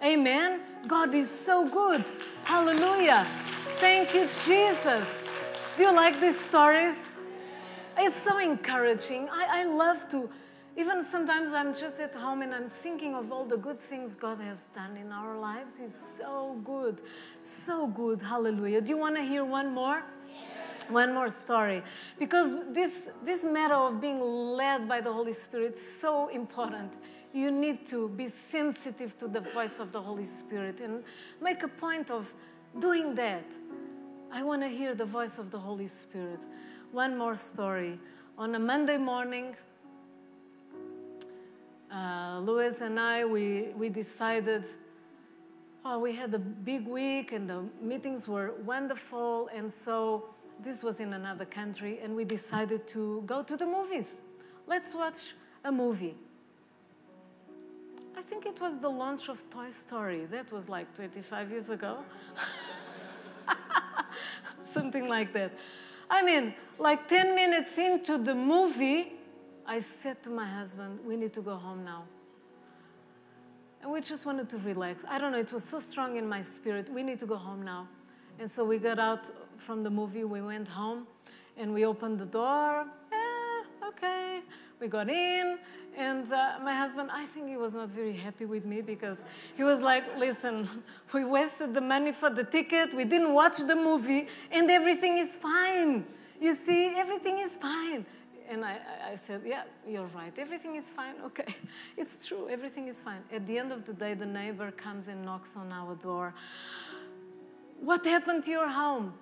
Amen. 0.03 0.61
God 0.87 1.15
is 1.15 1.29
so 1.29 1.67
good. 1.69 2.05
Hallelujah. 2.43 3.25
Thank 3.79 4.13
you, 4.13 4.27
Jesus. 4.45 5.07
Do 5.77 5.83
you 5.83 5.93
like 5.93 6.19
these 6.19 6.39
stories? 6.39 7.09
It's 7.99 8.15
so 8.15 8.37
encouraging. 8.37 9.27
I, 9.29 9.61
I 9.61 9.63
love 9.65 10.07
to, 10.09 10.29
even 10.75 11.03
sometimes 11.03 11.51
I'm 11.51 11.73
just 11.73 11.99
at 11.99 12.13
home 12.13 12.43
and 12.43 12.53
I'm 12.53 12.69
thinking 12.69 13.15
of 13.15 13.31
all 13.31 13.43
the 13.43 13.57
good 13.57 13.79
things 13.79 14.13
God 14.13 14.39
has 14.41 14.67
done 14.75 14.97
in 14.97 15.11
our 15.11 15.37
lives. 15.39 15.79
He's 15.79 15.95
so 15.95 16.59
good. 16.63 17.01
So 17.41 17.87
good. 17.87 18.21
Hallelujah. 18.21 18.81
Do 18.81 18.89
you 18.89 18.97
want 18.97 19.15
to 19.15 19.23
hear 19.23 19.43
one 19.43 19.73
more? 19.73 20.03
one 20.89 21.13
more 21.13 21.27
story 21.27 21.83
because 22.17 22.55
this 22.69 23.09
this 23.23 23.43
matter 23.43 23.75
of 23.75 23.99
being 23.99 24.21
led 24.21 24.87
by 24.87 25.01
the 25.01 25.11
holy 25.11 25.33
spirit 25.33 25.73
is 25.73 25.99
so 25.99 26.29
important 26.29 26.93
you 27.33 27.51
need 27.51 27.85
to 27.85 28.07
be 28.09 28.29
sensitive 28.29 29.17
to 29.17 29.27
the 29.27 29.41
voice 29.41 29.79
of 29.79 29.91
the 29.91 30.01
holy 30.01 30.23
spirit 30.23 30.79
and 30.79 31.03
make 31.41 31.61
a 31.63 31.67
point 31.67 32.09
of 32.09 32.33
doing 32.79 33.13
that 33.15 33.45
i 34.31 34.41
want 34.41 34.61
to 34.61 34.69
hear 34.69 34.95
the 34.95 35.05
voice 35.05 35.37
of 35.37 35.51
the 35.51 35.59
holy 35.59 35.87
spirit 35.87 36.39
one 36.91 37.17
more 37.17 37.35
story 37.35 37.99
on 38.37 38.55
a 38.55 38.59
monday 38.59 38.97
morning 38.97 39.55
uh, 41.91 42.39
Louis 42.39 42.81
and 42.81 42.99
I, 42.99 43.23
we, 43.25 43.69
we 43.75 43.89
decided, 43.89 44.65
oh, 45.85 45.99
we 45.99 46.13
had 46.13 46.33
a 46.33 46.39
big 46.39 46.85
week 46.85 47.31
and 47.31 47.49
the 47.49 47.63
meetings 47.81 48.27
were 48.27 48.53
wonderful. 48.65 49.49
And 49.55 49.71
so 49.71 50.25
this 50.61 50.83
was 50.83 50.99
in 50.99 51.13
another 51.13 51.45
country, 51.45 51.99
and 52.03 52.15
we 52.15 52.25
decided 52.25 52.87
to 52.89 53.23
go 53.25 53.43
to 53.43 53.55
the 53.55 53.65
movies. 53.65 54.21
Let's 54.65 54.93
watch 54.93 55.33
a 55.63 55.71
movie. 55.71 56.15
I 58.17 58.21
think 58.21 58.45
it 58.45 58.59
was 58.59 58.79
the 58.79 58.89
launch 58.89 59.29
of 59.29 59.47
Toy 59.49 59.69
Story. 59.69 60.25
That 60.25 60.51
was 60.51 60.67
like 60.67 60.93
25 60.95 61.51
years 61.51 61.69
ago. 61.69 61.99
Something 64.63 65.07
like 65.07 65.31
that. 65.33 65.53
I 66.09 66.23
mean, 66.23 66.53
like 66.79 67.07
10 67.07 67.35
minutes 67.35 67.77
into 67.77 68.17
the 68.17 68.33
movie, 68.35 69.13
I 69.65 69.79
said 69.79 70.23
to 70.23 70.29
my 70.29 70.45
husband, 70.45 70.99
We 71.05 71.17
need 71.17 71.33
to 71.33 71.41
go 71.41 71.55
home 71.55 71.83
now. 71.83 72.05
And 73.81 73.91
we 73.91 74.01
just 74.01 74.25
wanted 74.25 74.49
to 74.49 74.57
relax. 74.59 75.03
I 75.07 75.17
don't 75.17 75.31
know, 75.31 75.39
it 75.39 75.51
was 75.51 75.63
so 75.63 75.79
strong 75.79 76.17
in 76.17 76.27
my 76.27 76.41
spirit. 76.41 76.91
We 76.91 77.03
need 77.03 77.19
to 77.19 77.25
go 77.25 77.35
home 77.35 77.63
now. 77.63 77.87
And 78.39 78.49
so 78.49 78.63
we 78.63 78.77
got 78.77 78.99
out 78.99 79.29
from 79.57 79.83
the 79.83 79.89
movie, 79.89 80.23
we 80.23 80.41
went 80.41 80.67
home 80.67 81.07
and 81.57 81.73
we 81.73 81.85
opened 81.85 82.19
the 82.19 82.25
door. 82.25 82.85
Eh, 83.11 83.87
okay. 83.87 84.41
We 84.79 84.87
got 84.87 85.09
in, 85.09 85.57
and 85.97 86.31
uh, 86.31 86.59
my 86.63 86.75
husband, 86.75 87.09
I 87.11 87.25
think 87.25 87.49
he 87.49 87.57
was 87.57 87.73
not 87.73 87.89
very 87.89 88.13
happy 88.13 88.45
with 88.45 88.65
me 88.65 88.81
because 88.81 89.23
he 89.55 89.63
was 89.63 89.81
like, 89.81 90.03
Listen, 90.17 90.69
we 91.13 91.25
wasted 91.25 91.73
the 91.73 91.81
money 91.81 92.11
for 92.11 92.29
the 92.29 92.43
ticket, 92.43 92.93
we 92.93 93.03
didn't 93.03 93.33
watch 93.33 93.57
the 93.57 93.75
movie, 93.75 94.27
and 94.51 94.69
everything 94.69 95.17
is 95.17 95.35
fine. 95.37 96.05
You 96.39 96.53
see, 96.55 96.93
everything 96.95 97.39
is 97.39 97.57
fine. 97.57 98.05
And 98.47 98.63
I, 98.63 98.79
I 99.11 99.15
said, 99.15 99.41
Yeah, 99.43 99.63
you're 99.87 100.09
right. 100.15 100.33
Everything 100.37 100.75
is 100.75 100.85
fine. 100.91 101.15
Okay. 101.25 101.55
It's 101.97 102.25
true. 102.25 102.47
Everything 102.47 102.87
is 102.87 103.01
fine. 103.01 103.23
At 103.33 103.47
the 103.47 103.57
end 103.57 103.71
of 103.71 103.85
the 103.85 103.93
day, 103.93 104.13
the 104.13 104.25
neighbor 104.25 104.71
comes 104.71 105.07
and 105.07 105.25
knocks 105.25 105.57
on 105.57 105.71
our 105.71 105.95
door. 105.95 106.33
What 107.79 108.05
happened 108.05 108.43
to 108.43 108.51
your 108.51 108.69
home? 108.69 109.13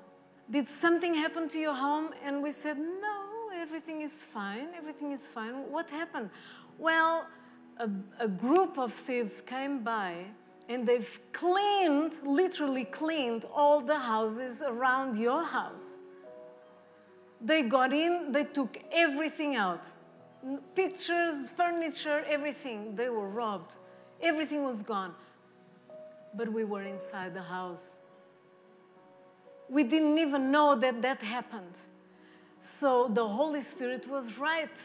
Did 0.50 0.68
something 0.68 1.14
happen 1.14 1.48
to 1.50 1.60
your 1.60 1.74
home? 1.74 2.10
And 2.24 2.44
we 2.44 2.52
said, 2.52 2.78
No, 2.78 3.50
everything 3.56 4.02
is 4.02 4.24
fine. 4.24 4.68
Everything 4.78 5.12
is 5.12 5.28
fine. 5.28 5.54
What 5.72 5.90
happened? 5.90 6.30
Well, 6.78 7.28
a, 7.78 7.90
a 8.20 8.28
group 8.28 8.78
of 8.78 8.94
thieves 8.94 9.42
came 9.42 9.84
by 9.84 10.26
and 10.68 10.88
they've 10.88 11.20
cleaned, 11.32 12.14
literally 12.24 12.86
cleaned, 12.86 13.46
all 13.54 13.82
the 13.82 14.00
houses 14.00 14.62
around 14.66 15.18
your 15.18 15.44
house. 15.44 15.98
They 17.40 17.62
got 17.64 17.94
in, 17.94 18.32
they 18.32 18.46
took 18.46 18.80
everything 18.92 19.56
out 19.56 19.86
pictures, 20.76 21.50
furniture, 21.56 22.24
everything. 22.28 22.96
They 22.96 23.10
were 23.10 23.30
robbed. 23.30 23.72
Everything 24.22 24.64
was 24.64 24.84
gone. 24.84 25.14
But 26.34 26.52
we 26.52 26.64
were 26.64 26.84
inside 26.84 27.34
the 27.34 27.42
house. 27.42 27.98
We 29.70 29.84
didn't 29.84 30.18
even 30.18 30.52
know 30.52 30.76
that 30.76 31.02
that 31.02 31.22
happened. 31.22 31.76
So 32.60 33.10
the 33.12 33.28
Holy 33.28 33.62
Spirit 33.62 34.08
was 34.08 34.38
right. 34.38 34.78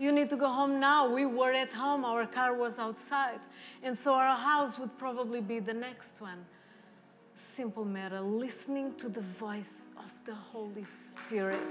You 0.00 0.12
need 0.12 0.30
to 0.30 0.36
go 0.36 0.48
home 0.48 0.80
now. 0.80 1.12
We 1.12 1.26
were 1.26 1.52
at 1.52 1.74
home, 1.74 2.06
our 2.06 2.26
car 2.26 2.54
was 2.54 2.78
outside. 2.78 3.40
And 3.82 3.94
so 3.96 4.14
our 4.14 4.34
house 4.34 4.78
would 4.78 4.96
probably 4.96 5.42
be 5.42 5.58
the 5.58 5.74
next 5.74 6.22
one. 6.22 6.46
Simple 7.36 7.84
matter 7.84 8.22
listening 8.22 8.94
to 8.96 9.10
the 9.10 9.20
voice 9.20 9.90
of 9.98 10.10
the 10.24 10.34
Holy 10.34 10.84
Spirit. 10.84 11.70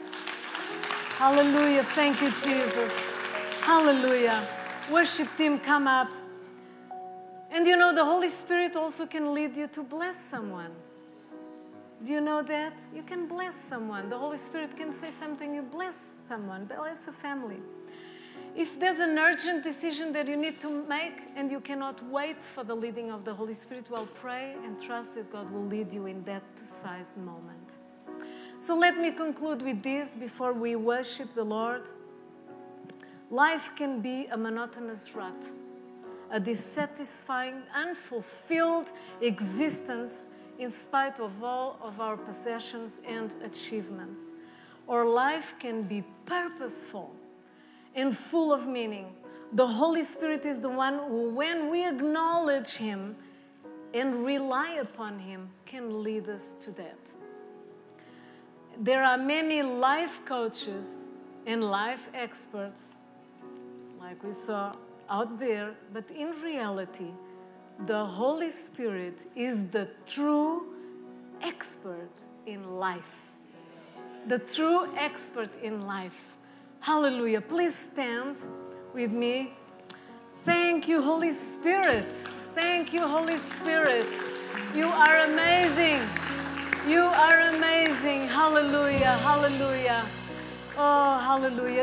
Hallelujah. 1.18 1.84
Thank 1.84 2.22
you, 2.22 2.28
Jesus. 2.28 2.94
Hallelujah. 3.62 4.48
Worship 4.92 5.28
team, 5.36 5.58
come 5.58 5.88
up. 5.88 6.12
And 7.50 7.66
you 7.66 7.78
know, 7.78 7.96
the 7.96 8.06
Holy 8.06 8.30
Spirit 8.30 8.76
also 8.76 9.08
can 9.08 9.34
lead 9.34 9.58
you 9.58 9.66
to 9.70 9.82
bless 9.82 10.24
someone. 10.24 10.72
Do 12.04 12.14
you 12.14 12.22
know 12.22 12.44
that? 12.44 12.74
You 12.94 13.02
can 13.02 13.28
bless 13.28 13.56
someone. 13.56 14.08
The 14.08 14.18
Holy 14.20 14.38
Spirit 14.38 14.78
can 14.78 14.92
say 14.92 15.10
something, 15.10 15.56
you 15.56 15.64
bless 15.64 15.96
someone, 15.96 16.66
bless 16.66 17.08
a 17.08 17.12
family. 17.12 17.60
If 18.56 18.80
there's 18.80 19.00
an 19.00 19.18
urgent 19.18 19.64
decision 19.64 20.12
that 20.14 20.28
you 20.28 20.36
need 20.36 20.60
to 20.62 20.70
make 20.70 21.22
and 21.36 21.52
you 21.52 21.60
cannot 21.60 22.04
wait 22.10 22.44
for 22.44 22.64
the 22.64 22.76
leading 22.76 23.12
of 23.12 23.24
the 23.24 23.34
Holy 23.34 23.54
Spirit, 23.54 23.86
well, 23.90 24.08
pray 24.16 24.56
and 24.64 24.82
trust 24.82 25.16
that 25.16 25.32
God 25.32 25.52
will 25.52 25.66
lead 25.66 25.94
you 25.94 26.08
in 26.08 26.24
that 26.26 26.44
precise 26.56 27.16
moment. 27.16 27.80
So 28.58 28.76
let 28.76 28.98
me 28.98 29.12
conclude 29.12 29.62
with 29.62 29.82
this 29.84 30.16
before 30.16 30.52
we 30.54 30.76
worship 30.76 31.34
the 31.34 31.44
Lord. 31.44 31.84
Life 33.30 33.76
can 33.76 34.02
be 34.02 34.26
a 34.26 34.38
monotonous 34.38 35.16
rut, 35.16 35.46
a 36.32 36.40
dissatisfying, 36.40 37.62
unfulfilled 37.74 38.92
existence 39.22 40.28
in 40.58 40.72
spite 40.72 41.20
of 41.20 41.44
all 41.44 41.80
of 41.82 42.02
our 42.02 42.18
possessions 42.18 43.00
and 43.08 43.32
achievements. 43.44 44.34
Or 44.88 45.06
life 45.06 45.54
can 45.60 45.84
be 45.84 46.04
purposeful 46.26 47.14
and 47.96 48.16
full 48.16 48.54
of 48.54 48.68
meaning. 48.68 49.14
The 49.54 49.66
Holy 49.66 50.04
Spirit 50.04 50.46
is 50.46 50.62
the 50.62 50.70
one 50.70 51.00
who, 51.10 51.30
when 51.30 51.72
we 51.72 51.88
acknowledge 51.88 52.76
Him 52.76 53.16
and 53.94 54.26
rely 54.26 54.74
upon 54.74 55.20
Him, 55.20 55.50
can 55.66 56.04
lead 56.04 56.30
us 56.30 56.56
to 56.62 56.72
that. 56.72 57.00
There 58.78 59.04
are 59.04 59.18
many 59.18 59.64
life 59.64 60.24
coaches 60.26 61.06
and 61.46 61.64
life 61.64 62.08
experts, 62.14 62.98
like 64.00 64.24
we 64.24 64.32
saw 64.32 64.74
out 65.10 65.40
there, 65.40 65.74
but 65.92 66.10
in 66.12 66.32
reality, 66.42 67.12
the 67.86 68.06
Holy 68.06 68.50
Spirit 68.50 69.26
is 69.36 69.66
the 69.66 69.90
true 70.06 70.76
expert 71.42 72.12
in 72.46 72.78
life. 72.78 73.32
The 74.28 74.40
true 74.40 74.96
expert 74.96 75.50
in 75.64 75.88
life. 75.88 76.36
Hallelujah. 76.82 77.42
Please 77.42 77.76
stand 77.76 78.38
with 78.94 79.12
me. 79.12 79.54
Thank 80.46 80.88
you, 80.88 81.02
Holy 81.02 81.32
Spirit. 81.32 82.08
Thank 82.56 82.94
you, 82.94 83.08
Holy 83.08 83.38
Spirit. 83.38 84.08
You 84.76 84.88
are 84.88 85.20
amazing. 85.26 86.02
You 86.88 87.02
are 87.04 87.42
amazing. 87.56 88.28
Hallelujah. 88.28 89.18
Hallelujah. 89.20 90.06
Oh, 90.78 91.20
hallelujah. 91.20 91.76